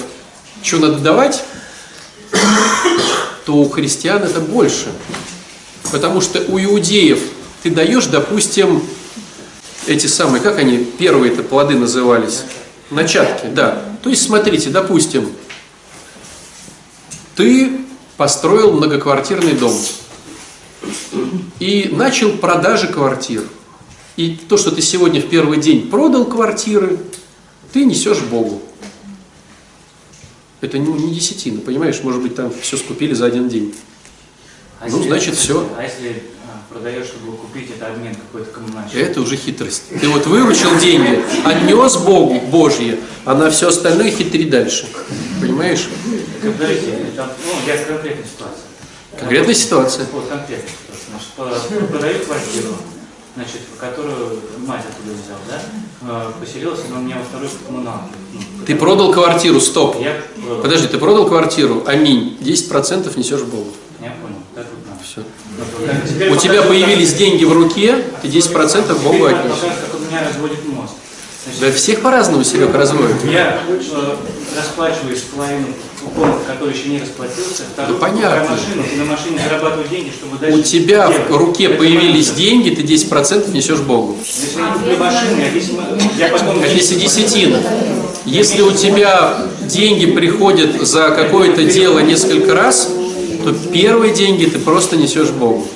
[0.62, 1.42] что надо давать,
[3.46, 4.92] то у христиан это больше.
[5.92, 7.20] Потому что у иудеев
[7.62, 8.82] ты даешь, допустим,
[9.86, 12.44] эти самые, как они, первые-то плоды назывались?
[12.90, 13.84] Начатки, да.
[14.02, 15.30] То есть, смотрите, допустим,
[17.36, 17.82] ты
[18.16, 19.76] построил многоквартирный дом
[21.60, 23.44] и начал продажи квартир.
[24.16, 26.98] И то, что ты сегодня в первый день продал квартиры,
[27.72, 28.62] ты несешь Богу.
[30.62, 32.00] Это не, десятина, понимаешь?
[32.02, 33.74] Может быть, там все скупили за один день.
[34.82, 35.68] А Ну, если- значит, всё.
[35.78, 38.90] А если а, продаешь, чтобы купить, это обмен какой-то коммунальный?
[39.00, 39.84] Это уже хитрость.
[40.00, 44.86] Ты вот выручил деньги, отнес Богу Божье, а на все остальное хитри дальше.
[45.40, 45.88] Понимаешь?
[46.42, 48.62] Подождите, это, ну, я с конкретной ситуации.
[49.18, 50.06] Конкретная ситуация.
[50.12, 51.06] Вот конкретная ситуация.
[51.10, 52.74] Значит, продаю квартиру,
[53.36, 55.62] значит, которую мать оттуда взял, да?
[56.08, 58.14] Э, Поселилась она у меня во второй коммуналке.
[58.32, 59.96] Ну, Ты продал квартиру, стоп.
[60.00, 63.70] Я, э, Подожди, ты продал квартиру, аминь, 10% несешь Богу.
[64.00, 65.00] Я понял, так вот надо.
[65.04, 65.20] Все.
[65.20, 65.68] Вот,
[66.08, 69.28] теперь У тебя появились деньги в руке, ты 10% Богу.
[71.44, 73.16] Значит, Да всех по-разному, Серег, разводят.
[73.24, 74.16] Я э,
[74.56, 75.66] расплачиваюсь половину
[76.00, 78.50] купонов, который еще не расплатился, вторую Да понятно.
[78.50, 80.58] машину и на машине зарабатываю деньги, чтобы дальше...
[80.58, 81.28] У тебя делать.
[81.30, 82.46] в руке Это появились машина.
[82.46, 84.16] деньги, ты 10% несешь Богу.
[84.24, 86.62] Если не машину, я, весьма- я потом...
[86.62, 87.60] Если десятина.
[88.24, 92.88] Если у тебя деньги приходят за какое-то дело несколько раз,
[93.42, 95.66] то первые деньги ты просто несешь Богу.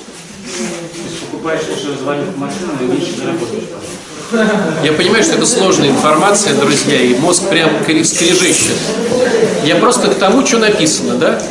[4.83, 8.75] Я понимаю, что это сложная информация, друзья, и мозг прям скрежещет.
[9.63, 11.41] Я просто к тому, что написано, да?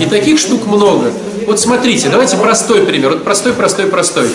[0.00, 1.12] И таких штук много.
[1.46, 3.12] Вот смотрите, давайте простой пример.
[3.12, 4.28] Вот простой, простой, простой.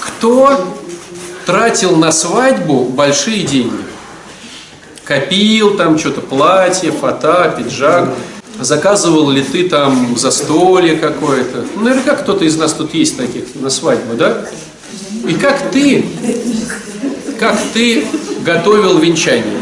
[0.00, 0.64] Кто
[1.46, 3.84] тратил на свадьбу большие деньги?
[5.04, 8.08] Копил там что-то, платье, фата, пиджак.
[8.60, 11.64] Заказывал ли ты там застолье какое-то?
[11.74, 14.44] Ну, наверняка кто-то из нас тут есть таких на свадьбу, да?
[15.26, 16.04] И как ты,
[17.38, 18.06] как ты
[18.44, 19.60] готовил венчание?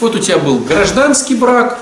[0.00, 1.80] Вот у тебя был гражданский брак,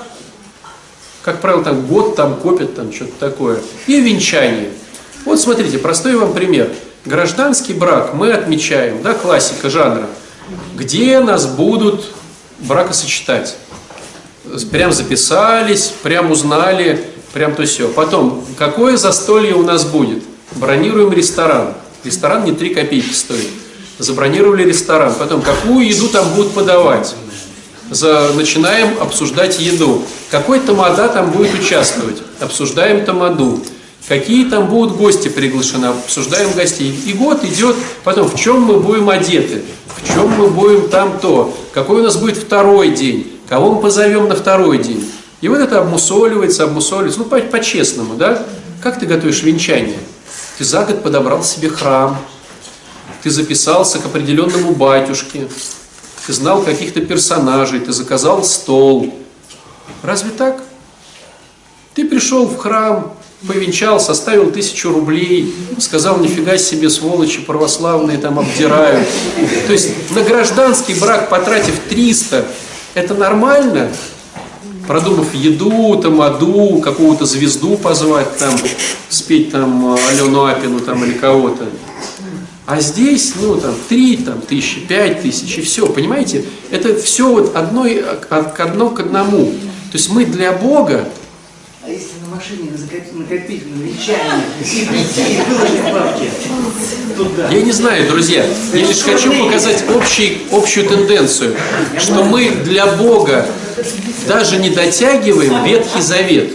[1.21, 4.71] как правило, там год там копят, там что-то такое, и венчание.
[5.25, 6.71] Вот смотрите, простой вам пример.
[7.05, 10.07] Гражданский брак мы отмечаем, да, классика жанра,
[10.75, 12.13] где нас будут
[12.59, 13.55] бракосочетать.
[14.71, 17.87] Прям записались, прям узнали, прям то все.
[17.89, 20.23] Потом, какое застолье у нас будет?
[20.55, 21.73] Бронируем ресторан.
[22.03, 23.49] Ресторан не 3 копейки стоит.
[23.99, 25.13] Забронировали ресторан.
[25.17, 27.15] Потом, какую еду там будут подавать?
[27.89, 30.03] За, начинаем обсуждать еду.
[30.29, 32.17] Какой тамада там будет участвовать?
[32.39, 33.61] Обсуждаем тамаду.
[34.07, 35.87] Какие там будут гости приглашены?
[35.87, 36.97] Обсуждаем гостей.
[37.05, 39.63] И год идет, потом в чем мы будем одеты,
[39.97, 44.27] в чем мы будем там то, какой у нас будет второй день, кого мы позовем
[44.27, 45.09] на второй день.
[45.41, 48.43] И вот это обмусоливается, обмусоливается, ну по- по-честному, да?
[48.81, 49.99] Как ты готовишь венчание?
[50.57, 52.17] Ты за год подобрал себе храм,
[53.23, 55.47] ты записался к определенному батюшке,
[56.25, 59.13] ты знал каких-то персонажей, ты заказал стол.
[60.03, 60.61] Разве так?
[61.93, 63.13] Ты пришел в храм,
[63.47, 69.07] повенчал, составил тысячу рублей, сказал, нифига себе, сволочи православные там обдирают.
[69.67, 72.45] То есть на гражданский брак, потратив 300,
[72.97, 73.91] это нормально?
[74.87, 78.55] Продумав еду, тамаду, какую-то звезду позвать, там,
[79.09, 81.65] спеть там Алену Апину там, или кого-то.
[82.65, 86.45] А здесь, ну, там, три там, тысячи, пять тысяч, и все, понимаете?
[86.71, 89.45] Это все вот одной, к одно к одному.
[89.91, 91.07] То есть мы для Бога
[92.37, 96.29] машине накопить, накопить на венчание и прийти и выложить бабки
[97.15, 97.49] туда?
[97.49, 101.55] Я не знаю, друзья, я лишь хочу показать общий, общую тенденцию,
[101.97, 103.47] что мы для Бога
[104.27, 106.51] даже не дотягиваем Ветхий Завет.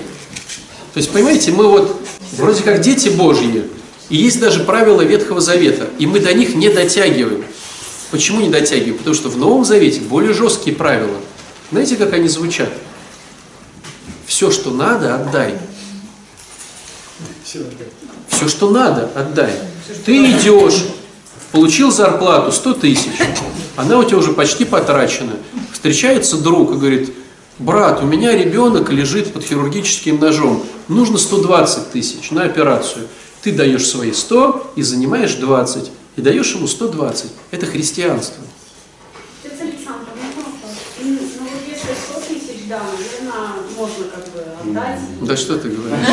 [0.94, 2.00] То есть, понимаете, мы вот
[2.32, 3.64] вроде как дети Божьи,
[4.08, 7.44] и есть даже правила Ветхого Завета, и мы до них не дотягиваем.
[8.10, 8.98] Почему не дотягиваем?
[8.98, 11.16] Потому что в Новом Завете более жесткие правила.
[11.70, 12.68] Знаете, как они звучат?
[14.26, 15.54] Все, что надо, отдай.
[18.28, 19.53] Все, что надо, отдай.
[20.07, 20.84] Ты идешь,
[21.50, 23.11] получил зарплату 100 тысяч,
[23.76, 25.32] она у тебя уже почти потрачена.
[25.72, 27.12] Встречается друг и говорит,
[27.59, 33.07] брат, у меня ребенок лежит под хирургическим ножом, нужно 120 тысяч на операцию.
[33.42, 37.30] Ты даешь свои 100 и занимаешь 20, и даешь ему 120.
[37.50, 38.42] Это христианство.
[39.44, 40.72] Отец Александр, можно вопрос?
[41.00, 45.00] М, Ну вот если 100 тысяч, да, наверное, можно как бы отдать.
[45.20, 46.06] Да что ты говоришь?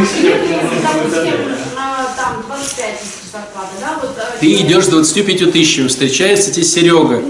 [0.00, 0.40] Если,
[0.82, 1.34] допустим,
[1.76, 4.10] на, там 25 тысяч зарплата, да, вот...
[4.40, 7.22] Ты идешь с 25 тысячами, встречается тебе Серега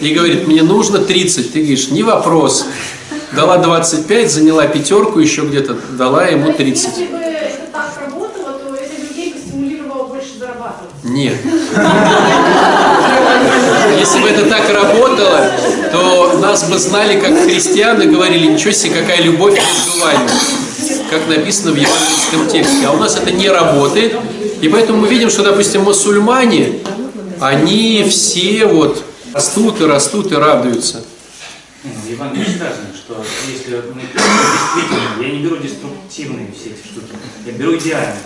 [0.00, 1.52] и говорит, мне нужно 30.
[1.52, 2.66] Ты говоришь, не вопрос.
[3.34, 6.98] Дала 25, заняла пятерку, еще где-то дала ему То есть, 30.
[11.02, 11.40] Если
[14.10, 15.52] Если бы это так работало,
[15.92, 20.28] то нас бы знали как христиан и говорили, ничего себе, какая любовь между вами,
[21.08, 22.86] как написано в евангельском тексте.
[22.88, 24.16] А у нас это не работает,
[24.60, 26.80] и поэтому мы видим, что, допустим, мусульмане,
[27.38, 29.00] они все вот
[29.32, 31.04] растут и растут и радуются.
[32.08, 37.14] Евангелии сказано, что если мы действительно, я не беру деструктивные все эти штуки,
[37.46, 38.18] я беру идеальные.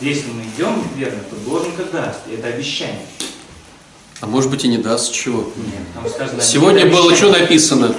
[0.00, 3.04] Если мы идем верно, то даст, и это обещание.
[4.20, 5.44] А может быть и не даст чего.
[5.56, 7.94] Нет, сказано, Сегодня было что написано?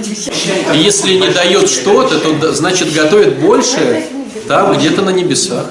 [0.73, 4.05] Если не дает что-то, то значит готовит больше
[4.47, 5.67] там, где-то на небесах.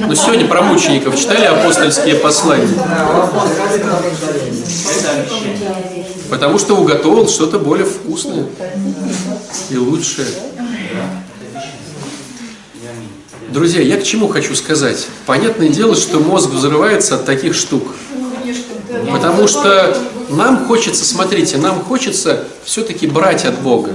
[0.00, 2.68] Ну, сегодня про мучеников читали апостольские послания?
[6.30, 8.46] Потому что уготовил что-то более вкусное
[9.68, 10.26] и лучшее.
[13.50, 15.06] Друзья, я к чему хочу сказать?
[15.26, 17.82] Понятное дело, что мозг взрывается от таких штук.
[19.10, 19.96] Потому что
[20.30, 23.92] Нам хочется, смотрите, нам хочется все-таки брать от Бога.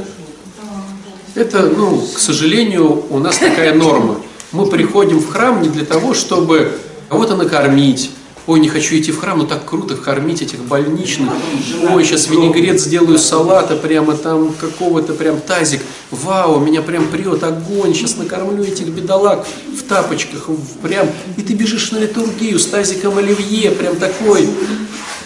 [1.36, 4.18] Это, ну, к сожалению, у нас такая норма.
[4.52, 6.80] Мы приходим в храм не для того, чтобы
[7.10, 8.12] кого-то накормить.
[8.46, 11.30] Ой, не хочу идти в храм, но так круто кормить этих больничных.
[11.92, 15.82] Ой, сейчас винегрет сделаю салата, прямо там какого-то прям тазик.
[16.12, 20.50] Вау, меня прям прет огонь, сейчас накормлю этих бедолаг в тапочках,
[20.82, 21.08] прям.
[21.38, 24.50] И ты бежишь на литургию с тазиком оливье, прям такой.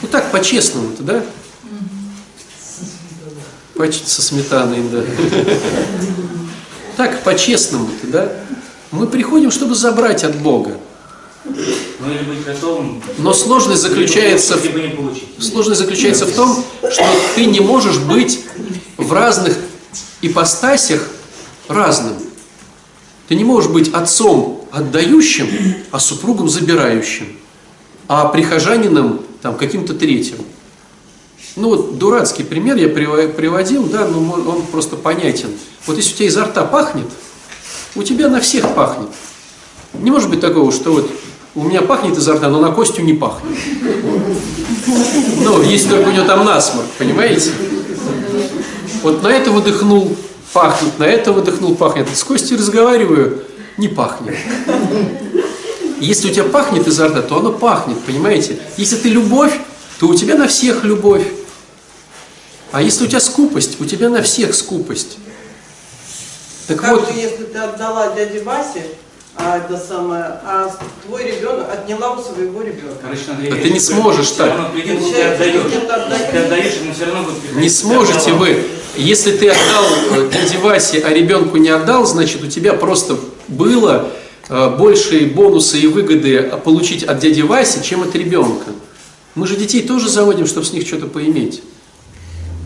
[0.03, 1.23] Ну так, по-честному-то, да?
[3.73, 5.03] Поч- Со сметаной, да.
[6.97, 8.31] Так, по-честному-то, да?
[8.91, 10.77] Мы приходим, чтобы забрать от Бога.
[12.07, 13.01] Ну или быть готовым.
[13.17, 15.27] Но сложность заключается Либо не получить.
[15.39, 17.05] Сложность заключается в том, что
[17.35, 18.45] ты не можешь быть
[18.95, 19.57] в разных
[20.21, 21.05] ипостасях
[21.67, 22.13] разным.
[23.27, 25.49] Ты не можешь быть отцом отдающим,
[25.91, 27.37] а супругом забирающим,
[28.07, 30.37] а прихожанином там каким-то третьим.
[31.57, 35.49] Ну вот дурацкий пример я приво- приводил, да, но он просто понятен.
[35.85, 37.07] Вот если у тебя изо рта пахнет,
[37.95, 39.09] у тебя на всех пахнет.
[39.93, 41.11] Не может быть такого, что вот
[41.57, 43.57] у меня пахнет изо рта, но на Костю не пахнет.
[45.39, 47.51] Ну, есть только у него там насморк, понимаете?
[49.01, 50.15] Вот на это выдохнул,
[50.53, 52.07] пахнет, на это выдохнул, пахнет.
[52.15, 53.43] С Костей разговариваю,
[53.77, 54.35] не пахнет.
[55.99, 58.59] Если у тебя пахнет изо рта, то оно пахнет, понимаете?
[58.77, 59.59] Если ты любовь,
[59.99, 61.25] то у тебя на всех любовь.
[62.71, 65.17] А если у тебя скупость, у тебя на всех скупость.
[66.67, 68.83] Так как вот, же, если ты отдала дяде Васе,
[69.37, 70.73] а это самое, а
[71.05, 72.95] твой ребенок отняла у своего ребенка.
[73.01, 74.71] Короче, Да верить, ты не сможешь так.
[74.73, 75.61] придет, ты отдаешь.
[76.31, 77.55] ты отдаешь- но все равно будет.
[77.55, 78.63] Не сможете вы,
[78.95, 79.85] если ты отдал
[80.15, 83.17] э, дяде Васе, а ребенку не отдал, значит у тебя просто
[83.47, 84.09] было
[84.49, 88.71] э, большие бонусы и выгоды получить от дяди Васи, чем от ребенка.
[89.35, 91.61] Мы же детей тоже заводим, чтобы с них что-то поиметь.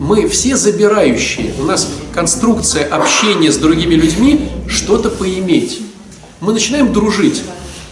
[0.00, 1.52] Мы все забирающие.
[1.60, 5.82] У нас конструкция общения с другими людьми что-то поиметь.
[6.42, 7.40] Мы начинаем дружить.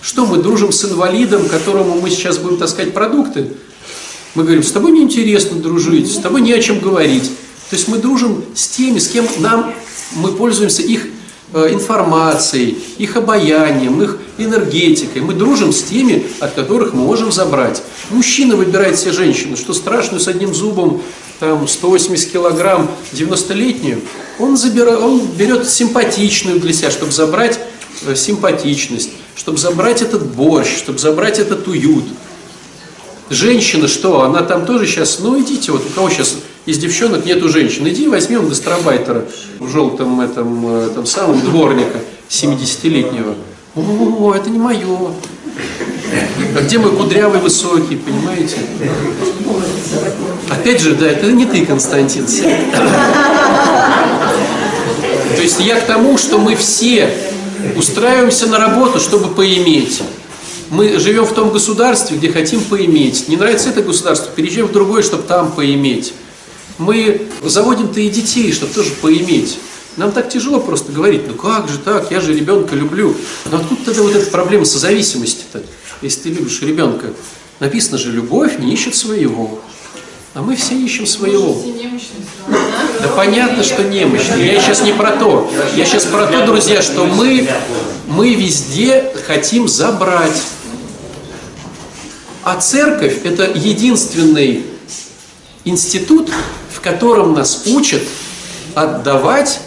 [0.02, 3.46] Что мы дружим с инвалидом, которому мы сейчас будем таскать продукты?
[4.34, 7.30] Мы говорим, с тобой неинтересно дружить, с тобой не о чем говорить.
[7.70, 9.72] То есть мы дружим с теми, с кем нам,
[10.16, 11.06] мы пользуемся их
[11.52, 15.22] э, информацией, их обаянием, их энергетикой.
[15.22, 17.80] Мы дружим с теми, от которых мы можем забрать.
[18.10, 21.02] Мужчина выбирает себе женщину, что страшную с одним зубом,
[21.38, 24.00] там 180 килограмм, 90-летнюю,
[24.40, 27.60] он, забира, он берет симпатичную для себя, чтобы забрать
[28.14, 32.04] симпатичность, чтобы забрать этот борщ, чтобы забрать этот уют.
[33.30, 36.36] Женщина что, она там тоже сейчас, ну идите, вот у кого сейчас
[36.66, 39.24] из девчонок нету женщин, иди возьми он гастробайтера
[39.58, 43.34] в желтом этом, э, там самом дворника 70-летнего.
[43.76, 45.12] О, это не мое.
[46.56, 48.56] А где мой кудрявый высокий, понимаете?
[50.48, 52.26] Опять же, да, это не ты, Константин.
[55.36, 57.14] То есть я к тому, что мы все
[57.76, 60.02] устраиваемся на работу, чтобы поиметь.
[60.70, 63.28] Мы живем в том государстве, где хотим поиметь.
[63.28, 66.14] Не нравится это государство, переезжаем в другое, чтобы там поиметь.
[66.78, 69.58] Мы заводим-то и детей, чтобы тоже поиметь.
[69.96, 73.14] Нам так тяжело просто говорить, ну как же так, я же ребенка люблю.
[73.50, 75.62] Но откуда тогда вот эта проблема созависимости-то,
[76.00, 77.12] если ты любишь ребенка?
[77.58, 79.60] Написано же, любовь не ищет своего.
[80.32, 81.60] А мы все ищем своего.
[83.00, 84.52] Да понятно, что немощные.
[84.52, 85.50] Я сейчас не про то.
[85.74, 87.48] Я сейчас про то, друзья, что мы,
[88.06, 90.40] мы везде хотим забрать.
[92.44, 94.64] А церковь– это единственный
[95.64, 96.30] институт,
[96.72, 98.02] в котором нас учат
[98.74, 99.60] отдавать,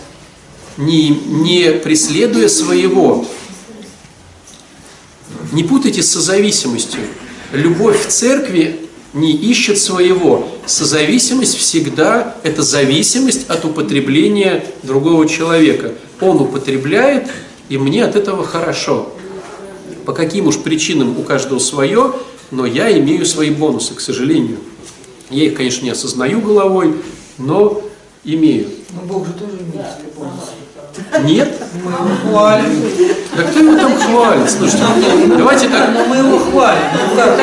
[0.78, 3.28] не, не преследуя своего.
[5.52, 7.02] Не путайте с созависимостью.
[7.52, 8.83] Любовь в церкви
[9.14, 10.48] не ищет своего.
[10.66, 15.94] Созависимость всегда– это зависимость от употребления другого человека.
[16.20, 17.30] Он употребляет,
[17.70, 19.14] и мне от этого хорошо.
[20.06, 22.14] По каким уж причинам у каждого свое,
[22.52, 24.58] но я имею свои бонусы, к сожалению.
[25.30, 26.96] Я их, конечно, не осознаю головой,
[27.38, 27.82] но
[28.24, 28.68] имею.
[28.92, 30.63] Ну, Бог же тоже имеет свои бонусы.
[31.24, 31.50] Нет?
[31.84, 32.84] Мы его хвалим.
[33.36, 34.50] Да кто его там хвалит?
[34.50, 34.84] Слушайте,
[35.38, 36.82] давайте так, Но мы его хвалим.
[36.94, 37.40] Ну как?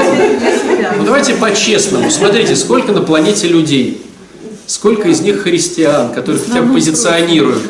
[0.99, 2.11] ну давайте по-честному.
[2.11, 4.03] Смотрите, сколько на планете людей,
[4.67, 7.63] сколько из них христиан, которых хотя бы позиционируют,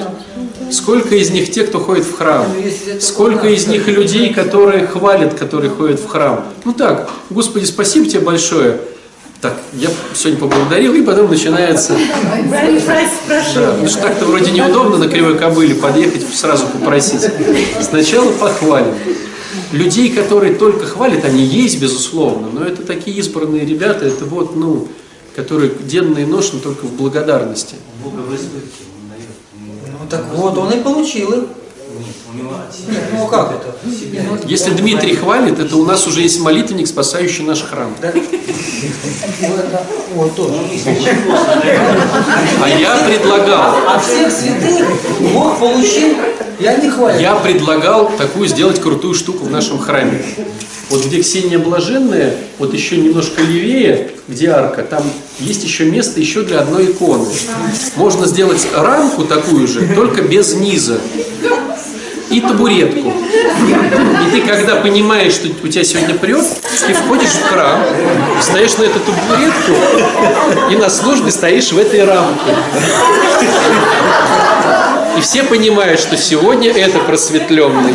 [0.71, 2.47] сколько из них те, кто ходит в храм,
[3.01, 6.45] сколько из них людей, которые хвалят, которые ходят в храм.
[6.65, 8.81] Ну так, Господи, спасибо тебе большое.
[9.41, 11.97] Так, я сегодня поблагодарил, и потом начинается...
[13.55, 17.27] Да, потому что так-то вроде неудобно на кривой кобыле подъехать, сразу попросить.
[17.81, 18.95] Сначала похвалим.
[19.73, 24.89] Людей, которые только хвалят, они есть, безусловно, но это такие избранные ребята, это вот, ну,
[25.35, 27.77] который денно и ношен только в благодарности.
[28.05, 28.17] Бога.
[28.27, 31.45] Ну так вот, он и получил их.
[33.13, 33.77] Ну а как это?
[34.47, 37.95] Если Дмитрий хвалит, это у нас уже есть молитвенник, спасающий наш храм.
[40.15, 40.55] Вот тоже.
[42.63, 44.87] А я предлагал, От всех святых
[45.33, 46.17] Бог получил,
[46.61, 47.19] я не хвалю.
[47.19, 50.23] я предлагал такую сделать крутую штуку в нашем храме.
[50.91, 55.05] Вот где Ксения Блаженная, вот еще немножко левее, где арка, там
[55.39, 57.27] есть еще место еще для одной иконы.
[57.97, 61.01] Можно сделать рамку такую же, только без низа.
[62.29, 63.11] И табуретку.
[63.11, 66.45] И ты, когда понимаешь, что у тебя сегодня прет,
[66.87, 67.83] ты входишь в храм,
[68.41, 69.73] встаешь на эту табуретку
[70.73, 72.55] и на службе стоишь в этой рамке.
[75.17, 77.95] И все понимают, что сегодня это просветленный.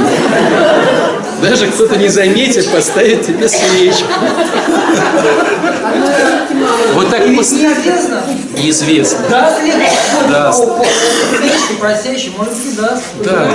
[1.42, 4.08] Даже кто-то не заметит, поставит тебе свечку.
[6.94, 8.24] Вот так И пос- неизвестно,
[8.58, 9.20] неизвестно.
[9.30, 9.58] Да.
[9.60, 10.64] и даст.
[13.24, 13.52] Да.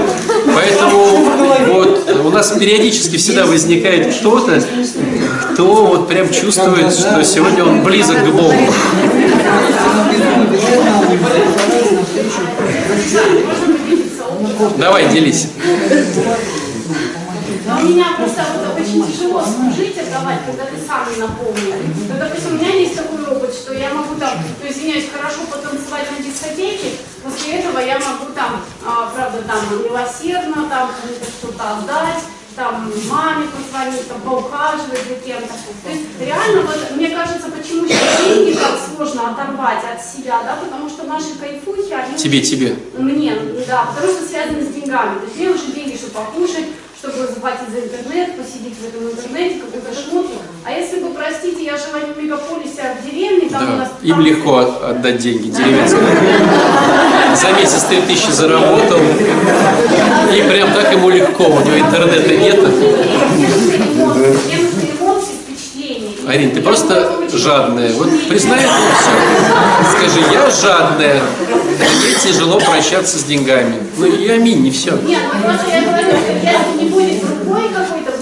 [0.55, 1.31] Поэтому
[1.69, 4.63] вот у нас периодически всегда возникает кто-то,
[5.53, 8.55] кто вот прям чувствует, что сегодня он близок к Богу.
[14.79, 15.49] Давай, делись.
[17.67, 21.95] Но у меня просто вот очень тяжело служить, отдавать, когда ты сам не наполнен.
[22.09, 26.11] Ну, допустим, у меня есть такой опыт, что я могу там, ну, извиняюсь, хорошо потанцевать
[26.11, 30.91] на дискотеке, после этого я могу там, а, правда, там милосердно, там
[31.39, 32.23] что-то отдать,
[32.57, 35.55] там маме позвонить, там поухаживать за кем-то.
[35.85, 40.57] То есть реально, вот, мне кажется, почему сейчас деньги так сложно оторвать от себя, да,
[40.63, 42.77] потому что наши кайфухи, они Тебе, тебе.
[42.97, 43.35] мне,
[43.67, 45.19] да, потому что связано с деньгами.
[45.21, 46.67] То есть мне нужны деньги, чтобы покушать,
[47.01, 50.27] чтобы заплатить за интернет, посидеть в этом интернете, какой-то шмот.
[50.65, 53.89] А если бы, простите, я жила не в мегаполисе, а в деревне, там у нас...
[53.89, 56.01] Да, им там- легко от- отдать деньги деревенским.
[57.37, 62.61] За месяц 3000 заработал, и прям так ему легко, у него интернета нет.
[62.69, 66.11] Мне нужны эмоции, впечатления.
[66.31, 67.93] Арин, ты просто жадная.
[67.95, 69.11] Вот признай это все.
[69.91, 71.21] Скажи, я жадная.
[71.79, 73.77] Мне тяжело прощаться с деньгами.
[73.97, 74.93] Ну и аминь, не все.
[74.93, 78.13] Нет, ну просто я говорю, если не будет другой какой-то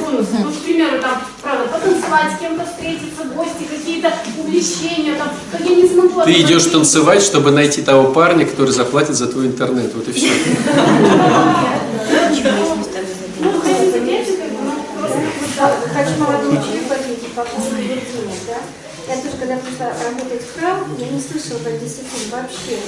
[0.00, 5.60] бонус, ну, к примеру, там, правда, потанцевать, с кем-то встретиться, гости, какие-то увлечения, там, как
[5.60, 6.22] я не смогу...
[6.22, 9.94] Ты идешь танцевать, чтобы найти того парня, который заплатит за твой интернет.
[9.94, 10.30] Вот и все.
[13.38, 14.02] Ну, хотите,
[14.60, 14.72] ну,
[15.56, 18.02] да, хочу молодому человеку ответить по поводу денег,
[18.46, 18.58] да.
[19.08, 19.16] Я
[19.76, 22.78] пришла работать в храм, я не слышала про десятину вообще.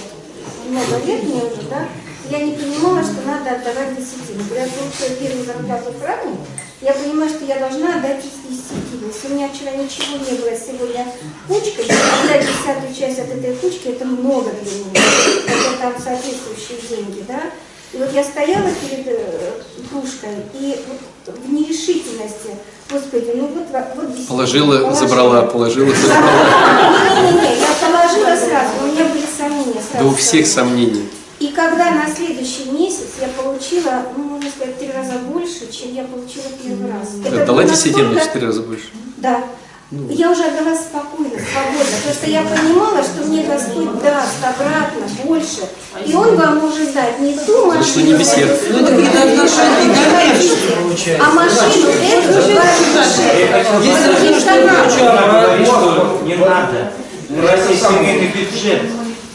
[0.69, 1.89] Много лет мне уже, да.
[2.31, 4.45] Я не понимала, что надо отдавать десятину.
[4.49, 6.37] Когда я получила первую зарплату в храме,
[6.81, 9.09] я понимаю, что я должна отдать десятину.
[9.09, 11.07] Если у меня вчера ничего не было, сегодня
[11.47, 15.01] кучка, отдать десятую часть от этой кучки, это много для меня.
[15.47, 17.51] Это там соответствующие деньги, да.
[17.93, 19.51] И вот я стояла перед э,
[19.91, 22.51] кружкой, и вот в нерешительности,
[22.91, 27.23] Господи, ну вот, во- вот действительно, Положила, забрала, положила, забрала.
[27.23, 29.75] Не-не-не, я положила сразу, у меня были сомнения.
[29.93, 30.87] Да сразу у всех сомнения.
[30.93, 31.09] сомнений.
[31.41, 36.05] И когда на следующий месяц я получила, ну, можно сказать, три раза больше, чем я
[36.05, 37.09] получила первый раз.
[37.25, 38.85] Это десятину в настолько- четыре раза больше.
[39.19, 39.45] Да.
[39.91, 45.61] Я уже отдала спокойно, свободно, потому что я понимала, что мне Господь даст обратно больше.
[46.05, 48.55] И Он вам может дать не ту машину, не беседа.
[48.69, 51.25] Ну это отношения коммерческие получается.
[51.27, 55.43] а машину эту же вашу Если ты Есть что-то канал.
[55.43, 56.93] Говорит, что не надо.
[57.31, 58.83] У нас есть семейный бюджет.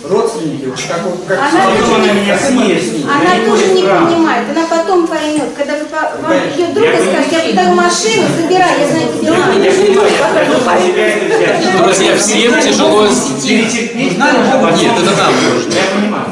[0.04, 0.76] Родственники, вот
[1.28, 2.94] как, как Она тоже на не- меня съест.
[3.08, 4.06] Она не тоже не права.
[4.06, 5.50] понимает, она потом поймет.
[5.58, 5.86] Когда вы
[6.22, 9.72] вам ее друг Я скажет, я подаю машину, забирай, я знаю, где Я понимаю, я
[9.72, 9.94] взять.
[11.84, 13.08] Друзья, всем тяжело...
[13.44, 14.18] Перетерпеть.
[14.18, 15.74] Нет, это нам нужно.
[15.74, 16.28] Я понимаю.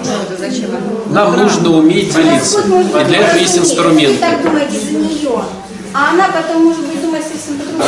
[1.07, 2.59] Нам нужно уметь делиться.
[2.61, 4.17] И для этого есть Вы инструменты.
[4.19, 5.43] так думаете за нее.
[5.93, 7.83] А она потом, может быть, думает совсем по-другому.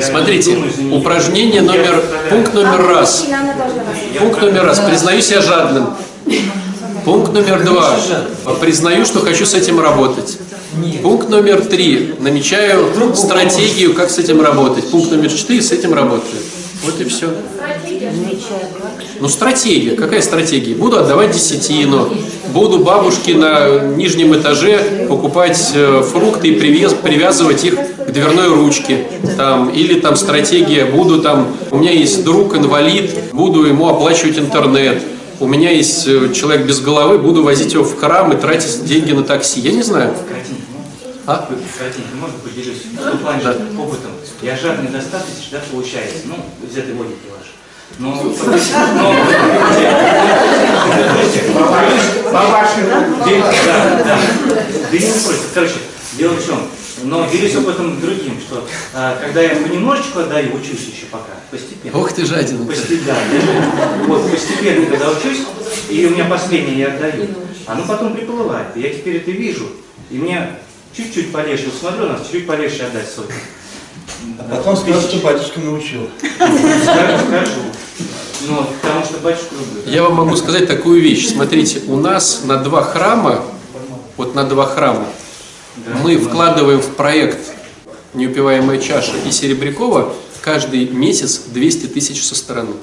[0.00, 0.58] Смотрите,
[0.92, 3.26] упражнение номер, пункт А номер раз.
[4.18, 4.80] Пункт номер раз.
[4.80, 5.94] Признаю себя жадным.
[7.04, 7.96] Пункт номер два.
[8.60, 10.38] Признаю, что хочу с этим работать.
[11.02, 12.14] Пункт номер три.
[12.18, 14.90] Намечаю стратегию, как с этим работать.
[14.90, 15.62] Пункт номер четыре.
[15.62, 16.42] С этим работаю.
[16.84, 17.28] Вот и все.
[19.20, 19.96] Ну, стратегия.
[19.96, 20.74] Какая стратегия?
[20.74, 22.08] Буду отдавать десятину.
[22.52, 29.06] Буду бабушке на нижнем этаже покупать э, фрукты и привез- привязывать их к дверной ручке.
[29.36, 35.02] Там, или там стратегия, буду там, у меня есть друг инвалид, буду ему оплачивать интернет.
[35.40, 39.12] У меня есть э, человек без головы, буду возить его в храм и тратить деньги
[39.12, 39.60] на такси.
[39.60, 40.14] Я не знаю.
[41.26, 41.48] А?
[41.78, 43.56] Братья, можно поделюсь в том плане, Да.
[43.78, 44.10] опытом.
[44.42, 46.36] Я жадный достаточно, да, получается, ну,
[46.68, 47.54] из этой логики вашей.
[47.98, 49.14] Но, но,
[52.30, 52.88] По вашему.
[53.24, 54.18] да, да.
[54.90, 55.50] Да не напротив.
[55.54, 55.74] Короче,
[56.14, 56.68] дело в чем?
[57.04, 61.98] Но делюсь опытом другим, что а, когда я понемножечку отдаю, учусь еще пока, постепенно.
[61.98, 62.64] Ох ты жадина.
[62.66, 63.14] Постепенно.
[64.06, 65.40] Вот, постепенно, когда учусь,
[65.88, 67.28] и у меня последнее я отдаю,
[67.66, 68.68] оно потом приплывает.
[68.76, 69.66] И я теперь это вижу,
[70.10, 70.50] и мне
[70.96, 73.34] чуть-чуть полегче, вот смотрю на нас, чуть полегче отдать сотню.
[74.38, 76.08] А потом скажут, что батюшка научил.
[76.18, 77.60] Скажу, скажу.
[78.48, 79.92] Но потому что батюшку люблю.
[79.92, 81.28] Я вам могу сказать такую вещь.
[81.28, 83.42] Смотрите, у нас на два храма,
[84.16, 85.06] вот на два храма,
[86.02, 87.38] мы вкладываем в проект
[88.12, 92.74] «Неупиваемая чаша» и Серебрякова каждый месяц 200 тысяч со стороны.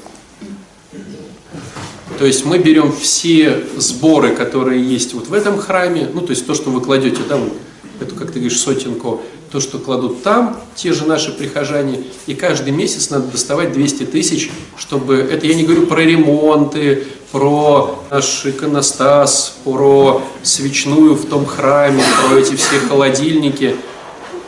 [2.18, 6.46] То есть мы берем все сборы, которые есть вот в этом храме, ну то есть
[6.46, 7.54] то, что вы кладете, да, вот
[8.02, 9.22] эту, как ты говоришь, сотенку,
[9.52, 14.50] то, что кладут там, те же наши прихожане, и каждый месяц надо доставать 200 тысяч,
[14.78, 22.04] чтобы, это я не говорю про ремонты, про наш иконостас, про свечную в том храме,
[22.28, 23.76] про эти все холодильники.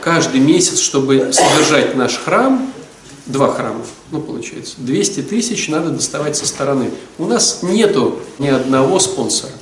[0.00, 2.70] Каждый месяц, чтобы содержать наш храм,
[3.26, 3.80] два храма,
[4.10, 6.90] ну получается, 200 тысяч надо доставать со стороны.
[7.18, 9.52] У нас нету ни одного спонсора.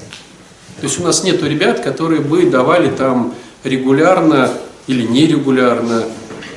[0.80, 3.34] То есть у нас нету ребят, которые бы давали там
[3.64, 4.52] регулярно
[4.86, 6.04] или нерегулярно,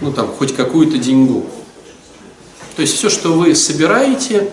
[0.01, 1.45] ну там, хоть какую-то деньгу.
[2.75, 4.49] То есть все, что вы собираете,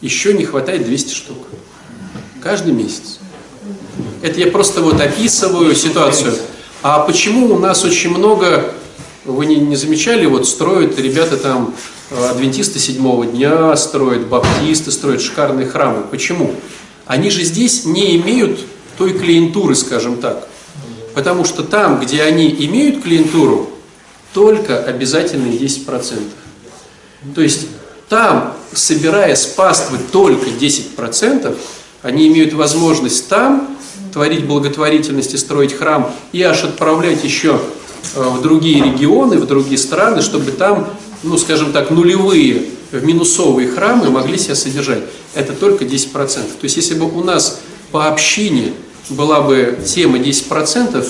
[0.00, 1.38] еще не хватает 200 штук.
[2.42, 3.18] Каждый месяц.
[4.22, 6.34] Это я просто вот описываю ситуацию.
[6.82, 8.72] А почему у нас очень много,
[9.24, 11.74] вы не, не замечали, вот строят ребята там,
[12.10, 16.02] э, адвентисты седьмого дня строят, баптисты строят шикарные храмы.
[16.10, 16.54] Почему?
[17.06, 18.60] Они же здесь не имеют
[18.98, 20.48] той клиентуры, скажем так.
[21.16, 23.70] Потому что там, где они имеют клиентуру,
[24.34, 26.20] только обязательные 10%.
[27.34, 27.68] То есть
[28.10, 31.56] там, собирая с паствы только 10%,
[32.02, 33.78] они имеют возможность там
[34.12, 37.62] творить благотворительность и строить храм, и аж отправлять еще
[38.14, 40.86] э, в другие регионы, в другие страны, чтобы там,
[41.22, 45.04] ну, скажем так, нулевые, в минусовые храмы могли себя содержать.
[45.32, 46.12] Это только 10%.
[46.12, 47.60] То есть, если бы у нас
[47.90, 48.74] по общине
[49.08, 51.06] была бы тема 10%,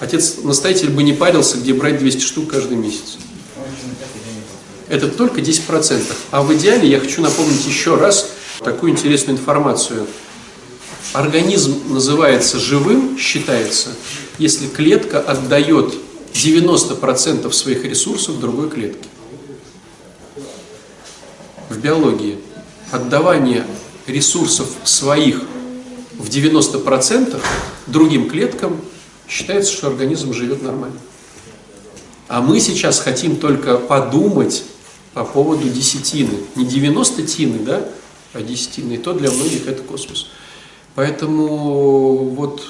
[0.00, 3.18] отец-настоятель бы не парился, где брать 200 штук каждый месяц.
[4.88, 6.02] Это только 10%.
[6.32, 10.06] А в идеале я хочу напомнить еще раз такую интересную информацию.
[11.12, 13.90] Организм называется живым, считается,
[14.38, 15.94] если клетка отдает
[16.34, 19.08] 90% своих ресурсов другой клетке.
[21.68, 22.38] В биологии
[22.90, 23.64] отдавание
[24.06, 25.42] ресурсов своих
[26.20, 27.40] в 90%
[27.86, 28.80] другим клеткам
[29.26, 30.98] считается, что организм живет нормально.
[32.28, 34.64] А мы сейчас хотим только подумать
[35.14, 36.38] по поводу десятины.
[36.54, 37.88] Не 90 тины, да,
[38.34, 38.92] а десятины.
[38.92, 40.28] И то для многих это космос.
[40.94, 42.62] Поэтому вот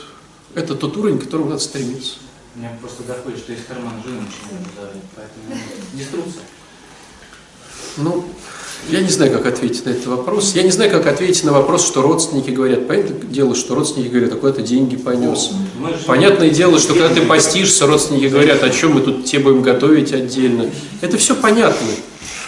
[0.55, 2.15] это тот уровень, к которому надо стремиться.
[2.55, 5.61] Мне просто доходит, что из кармана начинают давать, поэтому
[5.93, 6.43] деструкция.
[7.97, 8.25] Ну,
[8.89, 10.53] я не знаю, как ответить на этот вопрос.
[10.55, 12.89] Я не знаю, как ответить на вопрос, что родственники говорят.
[12.89, 15.51] Понятное дело, что родственники говорят, а куда ты деньги понес?
[15.51, 19.63] Же- Понятное дело, что когда ты постишься, родственники говорят, о чем мы тут тебе будем
[19.63, 20.71] готовить отдельно.
[21.01, 21.87] Это все понятно.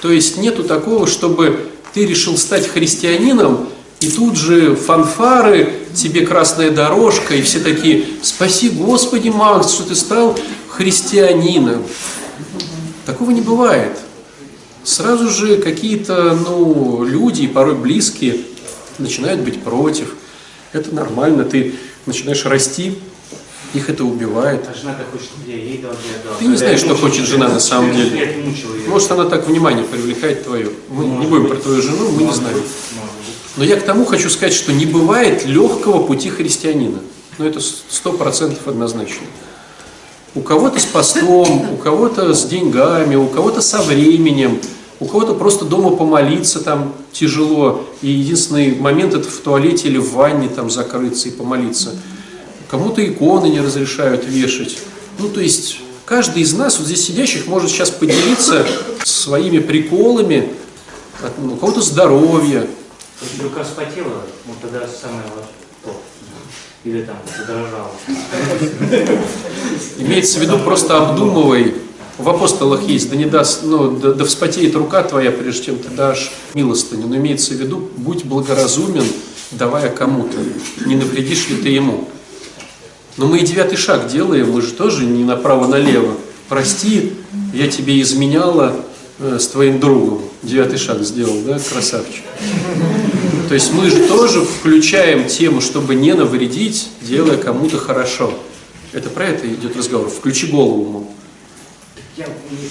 [0.00, 3.68] То есть нету такого, чтобы ты решил стать христианином,
[4.00, 9.94] и тут же фанфары, тебе красная дорожка, и все такие, спаси Господи, Макс, что ты
[9.94, 10.36] стал
[10.68, 11.84] христианином.
[13.06, 13.96] Такого не бывает.
[14.84, 18.38] Сразу же какие-то ну, люди, порой близкие,
[18.98, 20.14] начинают быть против.
[20.72, 21.74] Это нормально, ты
[22.06, 22.98] начинаешь расти,
[23.74, 24.66] их это убивает.
[24.68, 26.38] А жена-то хочет, я ей дал, я дал.
[26.38, 28.54] Ты не знаешь, что хочет жена на самом деле.
[28.86, 30.70] Может, она так внимание привлекает твое.
[30.88, 32.62] Мы не будем про твою жену, мы не знаем.
[33.56, 37.00] Но я к тому хочу сказать, что не бывает легкого пути христианина.
[37.38, 39.26] Ну, это сто процентов однозначно.
[40.34, 44.60] У кого-то с постом, у кого-то с деньгами, у кого-то со временем,
[44.98, 47.84] у кого-то просто дома помолиться там тяжело.
[48.00, 51.90] И единственный момент это в туалете или в ванне там закрыться и помолиться.
[52.70, 54.78] Кому-то иконы не разрешают вешать.
[55.18, 58.66] Ну, то есть, каждый из нас, вот здесь сидящих, может сейчас поделиться
[59.04, 60.48] своими приколами,
[61.38, 62.66] ну, у кого-то здоровье,
[63.20, 65.61] Если рука вспотела, вот тогда самое то.
[66.84, 67.92] Или там подорожало.
[69.98, 71.74] Имеется в виду просто обдумывай.
[72.18, 75.88] В апостолах есть, да не даст, ну, да, да вспотеет рука твоя, прежде чем ты
[75.88, 77.06] дашь милостыню.
[77.06, 79.04] Но имеется в виду, будь благоразумен,
[79.52, 80.36] давая кому-то.
[80.84, 82.08] Не навредишь ли ты ему?
[83.16, 86.14] Но мы и девятый шаг делаем, мы же тоже не направо-налево.
[86.48, 87.12] Прости,
[87.54, 88.74] я тебе изменяла
[89.18, 90.22] э, с твоим другом.
[90.42, 92.24] Девятый шаг сделал, да, красавчик.
[93.52, 98.32] То есть мы же тоже включаем тему, чтобы не навредить, делая кому-то хорошо.
[98.94, 100.08] Это про это идет разговор.
[100.08, 101.10] Включи голову, мол.
[102.16, 102.24] Я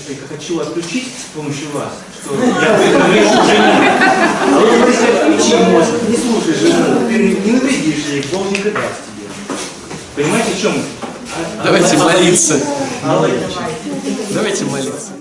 [0.07, 1.91] только хочу отключить с помощью вас,
[2.23, 3.91] что я поэтому решу жене.
[4.01, 9.01] А вы можете отключи мозг, не слушай жену, ты не навредишь ей, Бог не даст
[9.05, 9.27] тебе.
[10.15, 10.73] Понимаете, в чем?
[11.63, 12.59] Давайте молиться.
[14.33, 15.20] Давайте молиться.